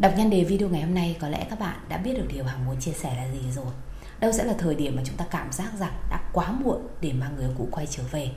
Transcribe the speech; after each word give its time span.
Đọc 0.00 0.12
nhân 0.16 0.30
đề 0.30 0.44
video 0.44 0.68
ngày 0.68 0.82
hôm 0.82 0.94
nay 0.94 1.16
có 1.20 1.28
lẽ 1.28 1.46
các 1.50 1.60
bạn 1.60 1.78
đã 1.88 1.96
biết 1.96 2.14
được 2.16 2.26
điều 2.28 2.44
Hằng 2.44 2.66
muốn 2.66 2.80
chia 2.80 2.92
sẻ 2.92 3.14
là 3.16 3.32
gì 3.32 3.50
rồi. 3.56 3.72
Đâu 4.20 4.32
sẽ 4.32 4.44
là 4.44 4.54
thời 4.58 4.74
điểm 4.74 4.96
mà 4.96 5.02
chúng 5.04 5.16
ta 5.16 5.24
cảm 5.30 5.52
giác 5.52 5.70
rằng 5.78 5.92
đã 6.10 6.20
quá 6.32 6.52
muộn 6.52 6.88
để 7.00 7.12
mà 7.12 7.30
người 7.36 7.48
cũ 7.58 7.68
quay 7.70 7.86
trở 7.90 8.02
về. 8.10 8.30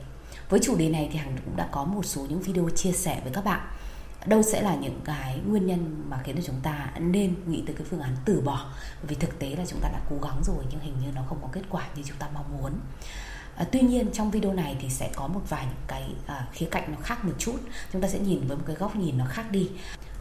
Với 0.50 0.60
chủ 0.64 0.76
đề 0.76 0.90
này 0.90 1.10
thì 1.12 1.20
Hằng 1.20 1.38
cũng 1.46 1.56
đã 1.58 1.68
có 1.72 1.84
một 1.84 2.06
số 2.06 2.26
những 2.30 2.42
video 2.42 2.70
chia 2.70 2.92
sẻ 2.92 3.20
với 3.24 3.34
các 3.34 3.46
bạn. 3.46 3.68
Đâu 4.26 4.42
sẽ 4.42 4.62
là 4.62 4.76
những 4.76 5.00
cái 5.06 5.40
nguyên 5.48 5.68
nhân 5.68 6.04
mà 6.10 6.20
khiến 6.24 6.36
cho 6.36 6.42
chúng 6.46 6.60
ta 6.64 6.94
nên 7.00 7.36
nghĩ 7.48 7.64
tới 7.68 7.76
cái 7.76 7.88
phương 7.90 8.02
án 8.02 8.16
từ 8.26 8.42
bỏ 8.42 8.66
Vì 9.08 9.16
thực 9.16 9.40
tế 9.40 9.56
là 9.56 9.66
chúng 9.68 9.80
ta 9.80 9.90
đã 9.90 10.00
cố 10.10 10.16
gắng 10.22 10.42
rồi 10.44 10.66
nhưng 10.72 10.80
hình 10.80 10.94
như 11.02 11.08
nó 11.16 11.22
không 11.30 11.38
có 11.42 11.48
kết 11.52 11.62
quả 11.70 11.84
như 11.96 12.04
chúng 12.06 12.18
ta 12.18 12.28
mong 12.34 12.58
muốn 12.58 12.74
À, 13.56 13.66
tuy 13.72 13.82
nhiên 13.82 14.08
trong 14.14 14.32
video 14.32 14.54
này 14.54 14.76
thì 14.80 14.90
sẽ 14.90 15.10
có 15.16 15.28
một 15.28 15.42
vài 15.50 15.66
những 15.66 15.84
cái 15.88 16.04
à, 16.28 16.48
khía 16.54 16.66
cạnh 16.72 16.92
nó 16.92 16.98
khác 17.02 17.26
một 17.26 17.34
chút 17.38 17.56
chúng 17.94 18.02
ta 18.02 18.08
sẽ 18.08 18.20
nhìn 18.20 18.48
với 18.48 18.58
một 18.58 18.64
cái 18.68 18.76
góc 18.76 18.96
nhìn 18.96 19.18
nó 19.18 19.26
khác 19.30 19.52
đi 19.52 19.70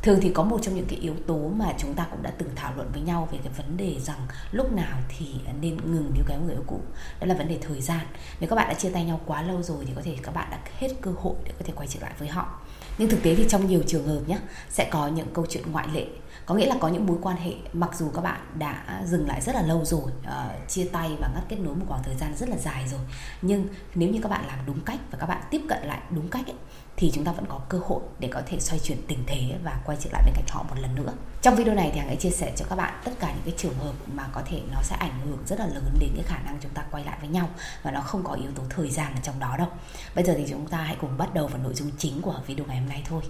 thường 0.03 0.19
thì 0.23 0.31
có 0.35 0.43
một 0.43 0.59
trong 0.63 0.75
những 0.75 0.87
cái 0.87 0.99
yếu 0.99 1.15
tố 1.27 1.39
mà 1.57 1.73
chúng 1.79 1.95
ta 1.95 2.07
cũng 2.11 2.23
đã 2.23 2.31
từng 2.39 2.49
thảo 2.57 2.73
luận 2.77 2.89
với 2.93 3.03
nhau 3.03 3.29
về 3.33 3.39
cái 3.45 3.53
vấn 3.57 3.77
đề 3.77 3.97
rằng 4.01 4.19
lúc 4.53 4.73
nào 4.73 4.99
thì 5.09 5.27
nên 5.61 5.77
ngừng 5.77 6.11
níu 6.15 6.25
kéo 6.29 6.41
người 6.41 6.55
yêu 6.55 6.65
cũ. 6.67 6.81
Đó 7.21 7.27
là 7.27 7.35
vấn 7.35 7.49
đề 7.49 7.59
thời 7.61 7.81
gian. 7.81 8.07
Nếu 8.41 8.51
các 8.51 8.57
bạn 8.57 8.69
đã 8.69 8.75
chia 8.75 8.91
tay 8.91 9.05
nhau 9.05 9.21
quá 9.27 9.43
lâu 9.43 9.63
rồi 9.63 9.85
thì 9.87 9.93
có 9.97 10.03
thể 10.05 10.17
các 10.23 10.35
bạn 10.35 10.49
đã 10.51 10.59
hết 10.79 10.89
cơ 11.01 11.11
hội 11.21 11.35
để 11.45 11.53
có 11.59 11.65
thể 11.65 11.73
quay 11.77 11.89
trở 11.89 12.01
lại 12.01 12.13
với 12.19 12.29
họ. 12.29 12.61
Nhưng 12.99 13.09
thực 13.09 13.23
tế 13.23 13.35
thì 13.35 13.47
trong 13.49 13.67
nhiều 13.67 13.83
trường 13.87 14.07
hợp 14.07 14.21
nhé 14.27 14.39
sẽ 14.71 14.89
có 14.91 15.09
những 15.09 15.29
câu 15.35 15.47
chuyện 15.49 15.73
ngoại 15.73 15.89
lệ 15.95 16.07
có 16.47 16.55
nghĩa 16.55 16.67
là 16.67 16.77
có 16.81 16.89
những 16.89 17.07
mối 17.07 17.19
quan 17.23 17.37
hệ 17.37 17.55
mặc 17.73 17.91
dù 17.95 18.11
các 18.15 18.23
bạn 18.23 18.41
đã 18.55 19.03
dừng 19.07 19.29
lại 19.29 19.41
rất 19.41 19.55
là 19.55 19.63
lâu 19.63 19.85
rồi 19.85 20.03
uh, 20.03 20.69
chia 20.69 20.85
tay 20.93 21.17
và 21.21 21.31
ngắt 21.35 21.45
kết 21.49 21.57
nối 21.57 21.75
một 21.75 21.85
khoảng 21.89 22.03
thời 22.03 22.15
gian 22.15 22.37
rất 22.37 22.49
là 22.49 22.57
dài 22.57 22.89
rồi 22.89 23.01
nhưng 23.43 23.69
nếu 23.95 24.09
như 24.09 24.21
các 24.23 24.29
bạn 24.29 24.47
làm 24.47 24.59
đúng 24.67 24.81
cách 24.81 24.99
và 25.11 25.19
các 25.19 25.27
bạn 25.27 25.43
tiếp 25.51 25.61
cận 25.69 25.83
lại 25.83 26.01
đúng 26.11 26.29
cách 26.29 26.47
ấy, 26.47 26.57
thì 26.97 27.11
chúng 27.15 27.25
ta 27.25 27.33
vẫn 27.33 27.45
có 27.49 27.61
cơ 27.69 27.79
hội 27.87 28.01
để 28.19 28.29
có 28.33 28.43
thể 28.47 28.61
xoay 28.61 28.79
chuyển 28.79 28.99
tình 29.09 29.25
thế 29.27 29.59
và 29.65 29.81
quay 29.85 29.99
trở 30.01 30.11
lại 30.13 30.23
bên 30.27 30.35
cạnh 30.35 30.45
họ 30.49 30.63
một 30.63 30.77
lần 30.81 30.95
nữa. 30.95 31.13
Trong 31.43 31.55
video 31.55 31.75
này 31.75 31.91
thì 31.95 32.01
hằng 32.01 32.17
chia 32.17 32.31
sẻ 32.31 32.53
cho 32.57 32.65
các 32.69 32.77
bạn 32.77 33.01
tất 33.05 33.13
cả 33.21 33.33
những 33.33 33.45
cái 33.45 33.55
trường 33.57 33.75
hợp 33.75 33.93
mà 34.15 34.29
có 34.33 34.43
thể 34.47 34.61
nó 34.73 34.79
sẽ 34.83 34.97
ảnh 34.97 35.21
hưởng 35.25 35.39
rất 35.47 35.59
là 35.59 35.67
lớn 35.67 35.97
đến 35.99 36.11
cái 36.17 36.25
khả 36.25 36.39
năng 36.39 36.59
chúng 36.61 36.73
ta 36.75 36.83
quay 36.91 37.05
lại 37.05 37.17
với 37.21 37.29
nhau 37.29 37.49
và 37.83 37.91
nó 37.91 38.01
không 38.01 38.25
có 38.25 38.33
yếu 38.33 38.51
tố 38.55 38.63
thời 38.71 38.91
gian 38.91 39.15
ở 39.15 39.21
trong 39.23 39.41
đó 39.41 39.57
đâu. 39.59 39.69
Bây 40.15 40.25
giờ 40.25 40.35
thì 40.37 40.47
chúng 40.51 40.67
ta 40.67 40.79
hãy 40.79 40.97
cùng 41.01 41.19
bắt 41.19 41.35
đầu 41.35 41.47
vào 41.47 41.59
nội 41.63 41.75
dung 41.75 41.91
chính 41.99 42.23
của 42.23 42.41
video 42.47 42.67
ngày 42.67 42.79
hôm 42.79 42.89
nay 42.89 43.03
thôi. 43.09 43.23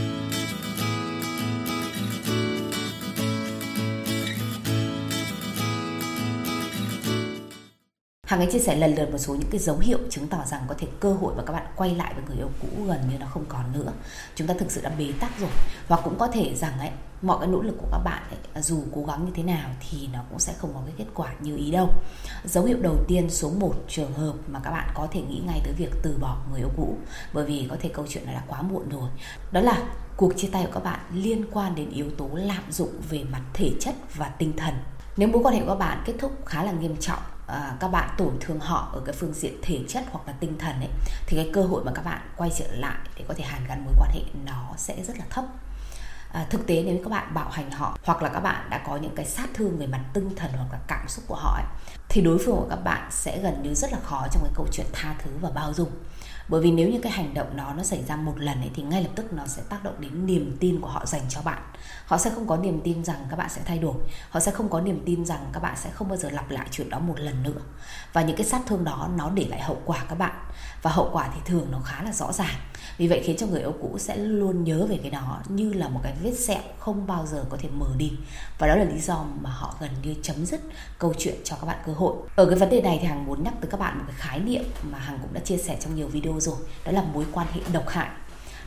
Hằng 8.32 8.40
ấy 8.40 8.52
chia 8.52 8.58
sẻ 8.58 8.76
lần 8.76 8.94
lượt 8.94 9.10
một 9.12 9.18
số 9.18 9.34
những 9.34 9.50
cái 9.50 9.58
dấu 9.60 9.78
hiệu 9.78 9.98
chứng 10.10 10.28
tỏ 10.28 10.38
rằng 10.46 10.62
có 10.68 10.74
thể 10.78 10.86
cơ 11.00 11.12
hội 11.12 11.34
và 11.36 11.42
các 11.46 11.52
bạn 11.52 11.66
quay 11.76 11.94
lại 11.94 12.14
với 12.14 12.24
người 12.28 12.36
yêu 12.36 12.50
cũ 12.60 12.84
gần 12.86 13.00
như 13.10 13.18
nó 13.18 13.26
không 13.26 13.44
còn 13.48 13.72
nữa. 13.72 13.92
Chúng 14.34 14.46
ta 14.46 14.54
thực 14.58 14.70
sự 14.70 14.80
đã 14.80 14.90
bế 14.98 15.12
tắc 15.20 15.40
rồi. 15.40 15.50
Hoặc 15.88 16.00
cũng 16.04 16.18
có 16.18 16.28
thể 16.28 16.54
rằng 16.54 16.78
ấy 16.78 16.90
mọi 17.22 17.38
cái 17.38 17.48
nỗ 17.48 17.62
lực 17.62 17.74
của 17.78 17.86
các 17.92 17.98
bạn 17.98 18.22
ấy, 18.30 18.62
dù 18.62 18.82
cố 18.94 19.04
gắng 19.04 19.24
như 19.24 19.30
thế 19.34 19.42
nào 19.42 19.70
thì 19.80 20.08
nó 20.12 20.20
cũng 20.30 20.38
sẽ 20.38 20.52
không 20.58 20.74
có 20.74 20.80
cái 20.86 20.94
kết 20.98 21.04
quả 21.14 21.32
như 21.40 21.56
ý 21.56 21.70
đâu. 21.70 21.88
Dấu 22.44 22.64
hiệu 22.64 22.78
đầu 22.82 22.96
tiên 23.08 23.30
số 23.30 23.50
1 23.50 23.74
trường 23.88 24.12
hợp 24.12 24.34
mà 24.46 24.60
các 24.64 24.70
bạn 24.70 24.88
có 24.94 25.08
thể 25.10 25.20
nghĩ 25.20 25.42
ngay 25.46 25.60
tới 25.64 25.72
việc 25.72 25.90
từ 26.02 26.18
bỏ 26.20 26.36
người 26.50 26.60
yêu 26.60 26.70
cũ 26.76 26.96
bởi 27.32 27.44
vì 27.44 27.66
có 27.70 27.76
thể 27.80 27.88
câu 27.88 28.04
chuyện 28.08 28.26
này 28.26 28.34
đã 28.34 28.42
quá 28.48 28.62
muộn 28.62 28.88
rồi. 28.88 29.10
Đó 29.52 29.60
là 29.60 29.82
cuộc 30.16 30.32
chia 30.36 30.48
tay 30.52 30.64
của 30.66 30.72
các 30.72 30.84
bạn 30.84 31.00
liên 31.14 31.44
quan 31.52 31.74
đến 31.74 31.90
yếu 31.90 32.10
tố 32.18 32.28
lạm 32.34 32.72
dụng 32.72 32.92
về 33.10 33.24
mặt 33.24 33.42
thể 33.54 33.70
chất 33.80 33.94
và 34.14 34.28
tinh 34.28 34.52
thần. 34.56 34.74
Nếu 35.16 35.28
mối 35.28 35.42
quan 35.42 35.54
hệ 35.54 35.60
của 35.60 35.68
các 35.68 35.74
bạn 35.74 36.02
kết 36.06 36.14
thúc 36.18 36.46
khá 36.46 36.64
là 36.64 36.72
nghiêm 36.72 36.96
trọng 37.00 37.18
à, 37.52 37.76
các 37.80 37.88
bạn 37.88 38.08
tổn 38.18 38.36
thương 38.40 38.60
họ 38.60 38.90
ở 38.92 39.02
cái 39.04 39.14
phương 39.18 39.32
diện 39.32 39.54
thể 39.62 39.80
chất 39.88 40.04
hoặc 40.10 40.26
là 40.26 40.32
tinh 40.40 40.58
thần 40.58 40.80
ấy 40.80 40.90
thì 41.26 41.36
cái 41.36 41.50
cơ 41.52 41.62
hội 41.62 41.84
mà 41.84 41.92
các 41.94 42.04
bạn 42.04 42.20
quay 42.36 42.50
trở 42.58 42.64
lại 42.72 42.98
để 43.16 43.24
có 43.28 43.34
thể 43.34 43.44
hàn 43.44 43.62
gắn 43.68 43.84
mối 43.84 43.94
quan 43.98 44.10
hệ 44.14 44.20
nó 44.44 44.74
sẽ 44.76 45.02
rất 45.02 45.18
là 45.18 45.24
thấp 45.30 45.44
à, 46.32 46.46
thực 46.50 46.66
tế 46.66 46.82
nếu 46.82 46.96
các 47.04 47.10
bạn 47.10 47.34
bạo 47.34 47.48
hành 47.50 47.70
họ 47.70 47.98
hoặc 48.04 48.22
là 48.22 48.28
các 48.28 48.40
bạn 48.40 48.70
đã 48.70 48.82
có 48.86 48.96
những 48.96 49.14
cái 49.16 49.26
sát 49.26 49.48
thương 49.54 49.78
về 49.78 49.86
mặt 49.86 50.00
tinh 50.14 50.30
thần 50.36 50.50
hoặc 50.52 50.68
là 50.72 50.78
cảm 50.88 51.08
xúc 51.08 51.24
của 51.28 51.36
họ 51.36 51.54
ấy, 51.56 51.64
thì 52.08 52.20
đối 52.20 52.38
phương 52.38 52.56
của 52.56 52.66
các 52.70 52.84
bạn 52.84 53.08
sẽ 53.10 53.40
gần 53.42 53.62
như 53.62 53.74
rất 53.74 53.92
là 53.92 53.98
khó 54.02 54.26
trong 54.32 54.42
cái 54.42 54.52
câu 54.54 54.66
chuyện 54.72 54.86
tha 54.92 55.14
thứ 55.24 55.30
và 55.40 55.50
bao 55.50 55.74
dung. 55.74 55.90
Bởi 56.48 56.60
vì 56.60 56.70
nếu 56.70 56.88
như 56.88 57.00
cái 57.02 57.12
hành 57.12 57.34
động 57.34 57.56
đó 57.56 57.74
nó 57.76 57.82
xảy 57.82 58.04
ra 58.04 58.16
một 58.16 58.34
lần 58.36 58.60
ấy 58.60 58.70
thì 58.74 58.82
ngay 58.82 59.02
lập 59.02 59.10
tức 59.14 59.32
nó 59.32 59.46
sẽ 59.46 59.62
tác 59.68 59.84
động 59.84 59.94
đến 59.98 60.26
niềm 60.26 60.56
tin 60.60 60.80
của 60.80 60.88
họ 60.88 61.06
dành 61.06 61.22
cho 61.28 61.42
bạn. 61.42 61.62
Họ 62.06 62.18
sẽ 62.18 62.30
không 62.30 62.46
có 62.46 62.56
niềm 62.56 62.80
tin 62.84 63.04
rằng 63.04 63.26
các 63.30 63.36
bạn 63.36 63.48
sẽ 63.50 63.62
thay 63.64 63.78
đổi. 63.78 63.94
Họ 64.30 64.40
sẽ 64.40 64.52
không 64.52 64.68
có 64.68 64.80
niềm 64.80 65.02
tin 65.06 65.24
rằng 65.24 65.50
các 65.52 65.60
bạn 65.60 65.76
sẽ 65.76 65.90
không 65.90 66.08
bao 66.08 66.16
giờ 66.16 66.30
lặp 66.30 66.50
lại 66.50 66.66
chuyện 66.70 66.90
đó 66.90 66.98
một 66.98 67.20
lần 67.20 67.42
nữa. 67.42 67.60
Và 68.12 68.22
những 68.22 68.36
cái 68.36 68.46
sát 68.46 68.60
thương 68.66 68.84
đó 68.84 69.08
nó 69.16 69.30
để 69.30 69.46
lại 69.48 69.60
hậu 69.60 69.82
quả 69.84 70.04
các 70.08 70.18
bạn. 70.18 70.44
Và 70.82 70.90
hậu 70.90 71.10
quả 71.12 71.28
thì 71.34 71.40
thường 71.44 71.66
nó 71.70 71.80
khá 71.84 72.02
là 72.02 72.12
rõ 72.12 72.32
ràng 72.32 72.56
vì 72.98 73.08
vậy 73.08 73.22
khiến 73.24 73.36
cho 73.36 73.46
người 73.46 73.60
yêu 73.60 73.74
cũ 73.80 73.98
sẽ 73.98 74.16
luôn 74.16 74.64
nhớ 74.64 74.86
về 74.86 74.98
cái 75.02 75.10
đó 75.10 75.42
như 75.48 75.72
là 75.72 75.88
một 75.88 76.00
cái 76.02 76.14
vết 76.22 76.34
sẹo 76.34 76.62
không 76.78 77.06
bao 77.06 77.26
giờ 77.26 77.44
có 77.48 77.56
thể 77.60 77.68
mở 77.68 77.86
đi. 77.96 78.12
Và 78.58 78.66
đó 78.66 78.74
là 78.74 78.84
lý 78.84 79.00
do 79.00 79.24
mà 79.40 79.50
họ 79.50 79.76
gần 79.80 79.90
như 80.02 80.14
chấm 80.22 80.46
dứt 80.46 80.60
câu 80.98 81.14
chuyện 81.18 81.34
cho 81.44 81.56
các 81.56 81.66
bạn 81.66 81.78
cơ 81.86 81.92
hội. 81.92 82.16
Ở 82.36 82.46
cái 82.46 82.58
vấn 82.58 82.70
đề 82.70 82.80
này 82.80 82.98
thì 83.00 83.06
hằng 83.06 83.26
muốn 83.26 83.44
nhắc 83.44 83.54
tới 83.60 83.70
các 83.70 83.80
bạn 83.80 83.98
một 83.98 84.04
cái 84.06 84.16
khái 84.18 84.40
niệm 84.40 84.64
mà 84.90 84.98
hằng 84.98 85.18
cũng 85.22 85.34
đã 85.34 85.40
chia 85.40 85.56
sẻ 85.56 85.76
trong 85.80 85.94
nhiều 85.94 86.08
video 86.08 86.40
rồi 86.40 86.56
đó 86.84 86.92
là 86.92 87.02
mối 87.02 87.24
quan 87.32 87.46
hệ 87.52 87.60
độc 87.72 87.88
hại. 87.88 88.08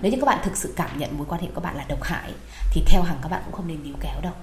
Nếu 0.01 0.11
như 0.11 0.17
các 0.21 0.25
bạn 0.25 0.39
thực 0.43 0.57
sự 0.57 0.73
cảm 0.75 0.99
nhận 0.99 1.17
mối 1.17 1.27
quan 1.29 1.41
hệ 1.41 1.47
của 1.47 1.53
các 1.55 1.63
bạn 1.63 1.75
là 1.75 1.85
độc 1.89 2.03
hại 2.03 2.31
thì 2.71 2.83
theo 2.87 3.01
hằng 3.01 3.19
các 3.21 3.29
bạn 3.29 3.41
cũng 3.45 3.53
không 3.53 3.67
nên 3.67 3.83
níu 3.83 3.95
kéo 4.01 4.21
đâu. 4.21 4.33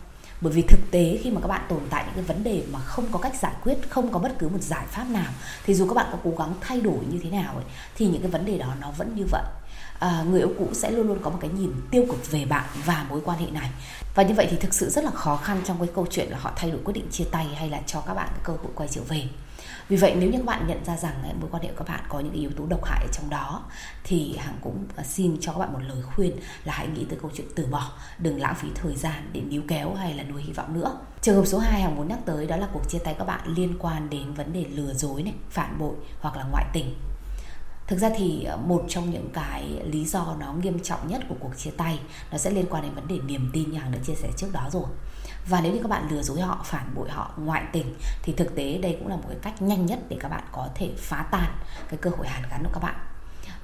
Bởi 0.41 0.53
vì 0.53 0.63
thực 0.63 0.81
tế 0.91 1.19
khi 1.23 1.31
mà 1.31 1.41
các 1.41 1.49
bạn 1.49 1.61
tồn 1.69 1.81
tại 1.91 2.05
những 2.07 2.15
cái 2.15 2.25
vấn 2.25 2.45
đề 2.45 2.63
mà 2.73 2.79
không 2.79 3.07
có 3.13 3.19
cách 3.19 3.35
giải 3.43 3.55
quyết 3.65 3.79
không 3.91 4.13
có 4.13 4.19
bất 4.19 4.39
cứ 4.39 4.49
một 4.49 4.63
giải 4.63 4.87
pháp 4.89 5.05
nào 5.05 5.33
thì 5.65 5.75
dù 5.75 5.89
các 5.89 5.95
bạn 5.95 6.07
có 6.13 6.19
cố 6.25 6.31
gắng 6.39 6.55
thay 6.61 6.81
đổi 6.81 6.99
như 7.11 7.19
thế 7.23 7.31
nào 7.31 7.55
ấy, 7.55 7.65
thì 7.97 8.07
những 8.07 8.23
cái 8.23 8.31
vấn 8.31 8.47
đề 8.47 8.59
đó 8.59 8.75
nó 8.81 8.91
vẫn 8.91 9.15
như 9.17 9.25
vậy 9.31 9.43
à, 10.03 10.25
người 10.31 10.41
yêu 10.41 10.53
cũ 10.59 10.69
sẽ 10.73 10.91
luôn 10.91 11.07
luôn 11.07 11.19
có 11.23 11.31
một 11.31 11.39
cái 11.41 11.51
nhìn 11.51 11.73
tiêu 11.91 12.05
cực 12.09 12.31
về 12.31 12.45
bạn 12.45 12.65
và 12.85 13.07
mối 13.09 13.21
quan 13.25 13.39
hệ 13.39 13.47
này. 13.51 13.71
Và 14.15 14.23
như 14.23 14.35
vậy 14.35 14.47
thì 14.51 14.57
thực 14.57 14.75
sự 14.75 14.91
rất 14.91 15.05
là 15.05 15.11
khó 15.11 15.37
khăn 15.37 15.61
trong 15.65 15.79
cái 15.79 15.89
câu 15.95 16.07
chuyện 16.11 16.29
là 16.31 16.39
họ 16.41 16.53
thay 16.57 16.71
đổi 16.71 16.81
quyết 16.85 16.93
định 16.93 17.07
chia 17.11 17.25
tay 17.25 17.47
hay 17.47 17.71
là 17.71 17.81
cho 17.87 18.01
các 18.01 18.15
bạn 18.15 18.29
cái 18.31 18.41
cơ 18.45 18.53
hội 18.53 18.73
quay 18.75 18.89
trở 18.89 19.01
về. 19.09 19.25
Vì 19.89 19.97
vậy 19.97 20.15
nếu 20.17 20.31
như 20.31 20.39
các 20.39 20.47
bạn 20.47 20.67
nhận 20.67 20.85
ra 20.85 20.97
rằng 20.97 21.23
ấy, 21.23 21.33
mối 21.41 21.51
quan 21.53 21.63
hệ 21.63 21.69
của 21.69 21.85
các 21.85 21.89
bạn 21.89 22.05
có 22.09 22.21
những 22.21 22.33
yếu 22.33 22.51
tố 22.57 22.67
độc 22.67 22.85
hại 22.85 23.05
ở 23.05 23.09
trong 23.13 23.31
đó 23.31 23.65
thì 24.05 24.37
hằng 24.37 24.57
cũng 24.61 24.85
ờ, 24.97 25.03
xin 25.03 25.37
cho 25.41 25.53
các 25.53 25.59
bạn 25.59 25.73
một 25.73 25.81
lời 25.89 26.03
khuyên 26.03 26.37
là 26.65 26.73
hãy 26.73 26.87
nghĩ 26.87 27.05
tới 27.09 27.19
câu 27.23 27.31
chuyện 27.35 27.47
từ 27.55 27.67
bỏ 27.67 27.93
đừng 28.19 28.41
lãng 28.41 28.55
phí 28.55 28.69
thời 28.75 28.97
gian 28.97 29.31
để 29.33 29.41
níu 29.41 29.63
kéo 29.69 29.95
hay 29.95 30.15
là 30.15 30.23
nuôi 30.23 30.43
hy 30.43 30.53
vọng 30.53 30.75
nữa. 30.75 30.99
Trường 31.21 31.37
hợp 31.37 31.47
số 31.47 31.59
2 31.59 31.83
hằng 31.83 31.97
muốn 31.97 32.09
nhắc 32.09 32.19
tới 32.25 32.47
đó 32.47 32.57
là 32.57 32.69
cuộc 32.73 32.89
chia 32.89 32.99
tay 32.99 33.15
các 33.19 33.25
bạn 33.25 33.55
liên 33.57 33.75
quan 33.79 34.11
đến 34.11 34.35
vấn 34.35 34.53
đề 34.53 34.65
lừa 34.65 34.95
dối 34.95 35.23
này 35.23 35.35
phản 35.51 35.79
bội 35.79 35.95
hoặc 36.21 36.37
là 36.37 36.45
ngoại 36.51 36.65
tình 36.73 36.95
thực 37.93 37.99
ra 37.99 38.11
thì 38.17 38.45
ờ, 38.45 38.57
một 38.57 38.85
trong 38.89 39.11
những 39.11 39.31
cái 39.33 39.83
lý 39.85 40.05
do 40.05 40.37
nó 40.41 40.53
nghiêm 40.53 40.81
trọng 40.83 41.09
nhất 41.09 41.23
của 41.29 41.35
cuộc 41.41 41.57
chia 41.57 41.71
tay 41.71 42.01
nó 42.31 42.39
sẽ 42.39 42.51
liên 42.51 42.67
quan 42.71 42.83
đến 42.83 42.95
vấn 42.95 43.09
đề 43.09 43.19
niềm 43.27 43.51
tin 43.53 43.71
như 43.71 43.79
hằng 43.79 43.93
đã 43.93 43.99
chia 44.05 44.15
sẻ 44.15 44.29
trước 44.37 44.47
đó 44.53 44.69
rồi. 44.73 44.85
Và 45.49 45.61
nếu 45.61 45.73
như 45.73 45.79
các 45.83 45.89
bạn 45.89 46.09
lừa 46.11 46.23
dối 46.23 46.41
họ, 46.41 46.61
phản 46.65 46.95
bội 46.95 47.11
họ 47.11 47.31
ngoại 47.37 47.65
tình 47.73 47.95
thì 48.23 48.33
thực 48.33 48.57
tế 48.57 48.79
đây 48.79 48.97
cũng 48.99 49.09
là 49.09 49.17
một 49.17 49.23
cái 49.29 49.39
cách 49.43 49.63
nhanh 49.63 49.87
nhất 49.87 49.99
để 50.09 50.17
các 50.21 50.29
bạn 50.29 50.45
có 50.53 50.69
thể 50.75 50.91
phá 50.99 51.27
tan 51.31 51.57
cái 51.89 51.99
cơ 52.03 52.11
hội 52.11 52.27
hàn 52.27 52.43
gắn 52.51 52.65
của 52.65 52.71
các 52.73 52.83
bạn 52.83 52.95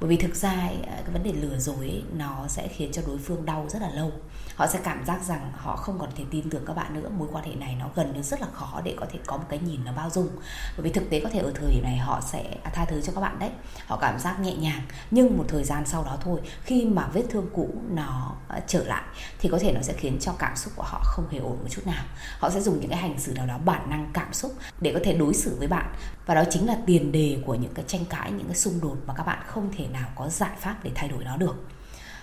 bởi 0.00 0.10
vì 0.10 0.16
thực 0.16 0.34
ra 0.34 0.50
à, 0.50 0.96
cái 1.04 1.10
vấn 1.12 1.22
đề 1.22 1.32
lừa 1.32 1.58
dối 1.58 1.88
ấy, 1.88 2.02
nó 2.16 2.44
sẽ 2.48 2.68
khiến 2.68 2.92
cho 2.92 3.02
đối 3.06 3.18
phương 3.18 3.46
đau 3.46 3.66
rất 3.68 3.82
là 3.82 3.90
lâu. 3.90 4.12
Họ 4.56 4.66
sẽ 4.66 4.78
cảm 4.84 5.04
giác 5.04 5.22
rằng 5.24 5.52
họ 5.56 5.76
không 5.76 5.98
còn 5.98 6.10
thể 6.16 6.24
tin 6.30 6.50
tưởng 6.50 6.64
các 6.66 6.76
bạn 6.76 6.94
nữa. 6.94 7.08
Mối 7.18 7.28
quan 7.32 7.44
hệ 7.44 7.54
này 7.54 7.76
nó 7.78 7.90
gần 7.94 8.12
như 8.14 8.22
rất 8.22 8.40
là 8.40 8.46
khó 8.52 8.80
để 8.84 8.94
có 8.96 9.06
thể 9.12 9.18
có 9.26 9.36
một 9.36 9.44
cái 9.48 9.58
nhìn 9.58 9.84
nó 9.84 9.92
bao 9.92 10.10
dung. 10.10 10.28
Bởi 10.76 10.84
vì 10.84 10.90
thực 10.90 11.10
tế 11.10 11.20
có 11.20 11.28
thể 11.28 11.38
ở 11.38 11.52
thời 11.54 11.74
điểm 11.74 11.82
này 11.82 11.96
họ 11.96 12.20
sẽ 12.20 12.56
tha 12.72 12.84
thứ 12.84 13.00
cho 13.00 13.12
các 13.12 13.20
bạn 13.20 13.38
đấy. 13.38 13.50
Họ 13.86 13.96
cảm 13.96 14.18
giác 14.18 14.40
nhẹ 14.40 14.56
nhàng. 14.56 14.82
Nhưng 15.10 15.38
một 15.38 15.44
thời 15.48 15.64
gian 15.64 15.86
sau 15.86 16.04
đó 16.04 16.18
thôi 16.20 16.40
khi 16.62 16.86
mà 16.86 17.08
vết 17.12 17.22
thương 17.30 17.46
cũ 17.54 17.74
nó 17.90 18.32
à, 18.48 18.60
trở 18.66 18.84
lại 18.84 19.02
thì 19.38 19.48
có 19.48 19.58
thể 19.58 19.72
nó 19.72 19.80
sẽ 19.82 19.92
khiến 19.92 20.18
cho 20.20 20.32
cảm 20.38 20.56
xúc 20.56 20.72
của 20.76 20.84
họ 20.86 21.00
không 21.04 21.28
hề 21.30 21.38
ổn 21.38 21.58
một 21.62 21.68
chút 21.70 21.86
nào. 21.86 22.04
Họ 22.38 22.50
sẽ 22.50 22.60
dùng 22.60 22.80
những 22.80 22.90
cái 22.90 22.98
hành 22.98 23.20
xử 23.20 23.32
nào 23.32 23.46
đó 23.46 23.58
bản 23.64 23.90
năng 23.90 24.10
cảm 24.12 24.32
xúc 24.32 24.54
để 24.80 24.92
có 24.94 25.00
thể 25.04 25.14
đối 25.14 25.34
xử 25.34 25.56
với 25.58 25.68
bạn. 25.68 25.94
Và 26.26 26.34
đó 26.34 26.44
chính 26.50 26.66
là 26.66 26.78
tiền 26.86 27.12
đề 27.12 27.38
của 27.46 27.54
những 27.54 27.74
cái 27.74 27.84
tranh 27.88 28.04
cãi 28.04 28.32
những 28.32 28.46
cái 28.46 28.56
xung 28.56 28.80
đột 28.80 28.96
mà 29.06 29.14
các 29.14 29.26
bạn 29.26 29.38
không 29.46 29.70
thể 29.76 29.87
nào 29.92 30.08
có 30.14 30.28
giải 30.28 30.56
pháp 30.58 30.76
để 30.82 30.90
thay 30.94 31.08
đổi 31.08 31.24
nó 31.24 31.36
được. 31.36 31.64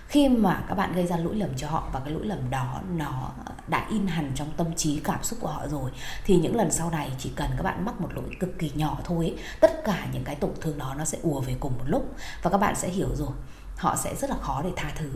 Khi 0.08 0.30
mà 0.30 0.64
các 0.68 0.76
bạn 0.76 0.94
gây 0.94 1.08
ra 1.08 1.18
lỗi 1.18 1.36
lầm 1.36 1.50
cho 1.58 1.68
họ 1.70 1.90
và 1.94 2.00
cái 2.00 2.14
lỗi 2.14 2.26
lầm 2.26 2.50
đó 2.50 2.82
nó 2.96 3.32
đã 3.68 3.88
in 3.90 4.08
hẳn 4.08 4.32
trong 4.36 4.52
tâm 4.58 4.76
trí 4.76 5.00
cảm 5.00 5.24
xúc 5.24 5.40
của 5.42 5.48
họ 5.48 5.68
rồi 5.68 5.92
thì 6.26 6.38
những 6.38 6.56
lần 6.56 6.72
sau 6.72 6.90
này 6.92 7.12
chỉ 7.18 7.32
cần 7.36 7.50
các 7.58 7.64
bạn 7.64 7.86
mắc 7.86 8.02
một 8.02 8.10
lỗi 8.14 8.30
cực 8.40 8.60
kỳ 8.60 8.72
nhỏ 8.76 8.98
thôi 9.04 9.26
ấy, 9.26 9.38
tất 9.60 9.84
cả 9.86 10.08
những 10.14 10.24
cái 10.24 10.36
tổn 10.36 10.52
thương 10.62 10.78
đó 10.78 10.96
nó 10.98 11.06
sẽ 11.06 11.18
ùa 11.22 11.40
về 11.42 11.56
cùng 11.60 11.74
một 11.78 11.84
lúc 11.86 12.16
và 12.42 12.52
các 12.52 12.58
bạn 12.58 12.76
sẽ 12.76 12.90
hiểu 12.90 13.10
rồi 13.16 13.32
họ 13.78 13.96
sẽ 13.96 14.16
rất 14.16 14.30
là 14.30 14.36
khó 14.42 14.62
để 14.64 14.72
tha 14.76 14.92
thứ. 14.96 15.10